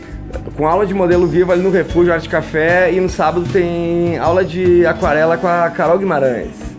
com 0.56 0.66
aula 0.66 0.86
de 0.86 0.94
modelo 0.94 1.26
vivo 1.26 1.52
ali 1.52 1.62
no 1.62 1.70
Refúgio 1.70 2.12
Arte 2.12 2.28
Café 2.28 2.92
e 2.92 3.00
no 3.00 3.08
sábado 3.08 3.46
tem 3.52 4.18
aula 4.18 4.44
de 4.44 4.86
aquarela 4.86 5.36
com 5.36 5.46
a 5.46 5.68
Carol 5.70 5.98
Guimarães, 5.98 6.75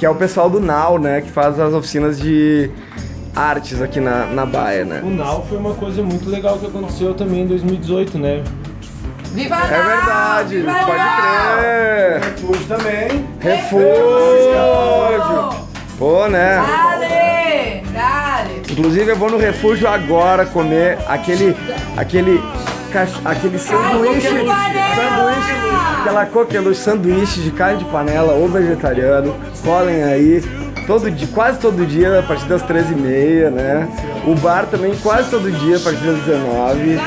que 0.00 0.06
é 0.06 0.08
o 0.08 0.14
pessoal 0.14 0.48
do 0.48 0.58
Nau, 0.58 0.98
né, 0.98 1.20
que 1.20 1.30
faz 1.30 1.60
as 1.60 1.74
oficinas 1.74 2.18
de 2.18 2.70
artes 3.36 3.82
aqui 3.82 4.00
na, 4.00 4.24
na 4.24 4.46
Baia, 4.46 4.82
né? 4.82 5.02
O 5.04 5.10
Now 5.10 5.44
foi 5.46 5.58
uma 5.58 5.74
coisa 5.74 6.02
muito 6.02 6.30
legal 6.30 6.58
que 6.58 6.64
aconteceu 6.64 7.12
também 7.12 7.42
em 7.42 7.46
2018, 7.46 8.16
né? 8.16 8.42
Viva 9.34 9.56
É 9.56 9.82
verdade, 9.82 10.56
Viva 10.56 10.72
pode 10.72 10.96
Nau! 10.98 11.58
crer. 11.58 12.20
Refúgio 12.22 12.66
também. 12.66 13.26
Refúgio. 13.40 13.90
Pô, 15.98 16.26
né? 16.28 16.56
Dale! 16.56 17.82
Dale! 17.92 18.62
Inclusive 18.70 19.10
eu 19.10 19.16
vou 19.16 19.30
no 19.30 19.36
refúgio 19.36 19.86
agora 19.86 20.46
comer 20.46 20.96
aquele 21.06 21.54
aquele 21.94 22.42
aquele 23.24 23.58
sanduíche, 23.58 24.28
sanduíche, 24.28 25.54
aquela 26.00 26.26
coqueluche, 26.26 26.80
sanduíche 26.80 27.40
de 27.40 27.50
carne 27.50 27.78
de 27.78 27.84
panela 27.86 28.32
ou 28.32 28.48
vegetariano. 28.48 29.34
Colhem 29.64 30.02
aí 30.04 30.42
todo 30.86 31.10
dia, 31.10 31.28
quase 31.34 31.58
todo 31.58 31.86
dia 31.86 32.18
a 32.18 32.22
partir 32.22 32.46
das 32.46 32.62
13h30, 32.62 33.50
né? 33.50 33.88
O 34.26 34.34
bar 34.34 34.66
também 34.66 34.94
quase 35.02 35.30
todo 35.30 35.50
dia 35.50 35.76
a 35.76 35.80
partir 35.80 36.00
das 36.04 36.18
19 36.20 36.98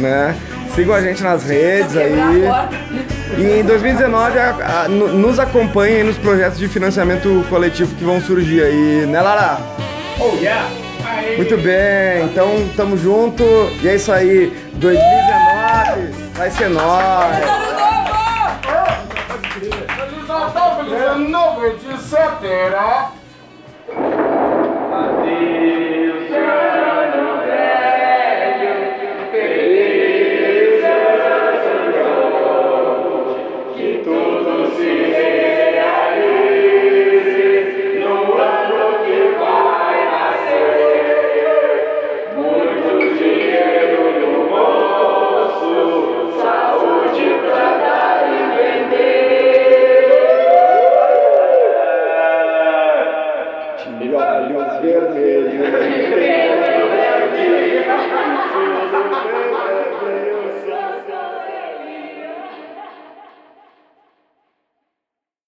né? 0.00 0.36
Sigam 0.74 0.94
a 0.94 1.00
gente 1.00 1.22
nas 1.22 1.44
redes 1.44 1.96
aí. 1.96 2.44
E 3.38 3.60
em 3.60 3.64
2019 3.64 4.38
a- 4.38 4.84
a- 4.84 4.88
no- 4.88 5.08
nos 5.14 5.38
acompanhem 5.38 6.02
nos 6.02 6.16
projetos 6.18 6.58
de 6.58 6.66
financiamento 6.68 7.44
coletivo 7.48 7.94
que 7.94 8.04
vão 8.04 8.20
surgir 8.20 8.60
aí, 8.62 9.06
né 9.06 9.20
Lara? 9.20 9.58
Oh, 10.18 10.34
yeah! 10.36 10.68
Muito 11.36 11.56
bem, 11.58 12.24
então 12.24 12.48
tamo 12.76 12.96
junto 12.96 13.42
e 13.82 13.88
é 13.88 13.94
isso 13.94 14.10
aí. 14.12 14.52
2019 14.76 16.12
vai 16.34 16.50
ser 16.50 16.68
nós. 16.70 17.36
Feliz 19.52 20.28
Natal, 20.28 20.80
etc. 21.66 22.14
Olhos 24.92 25.24
vermelhos. 25.26 26.03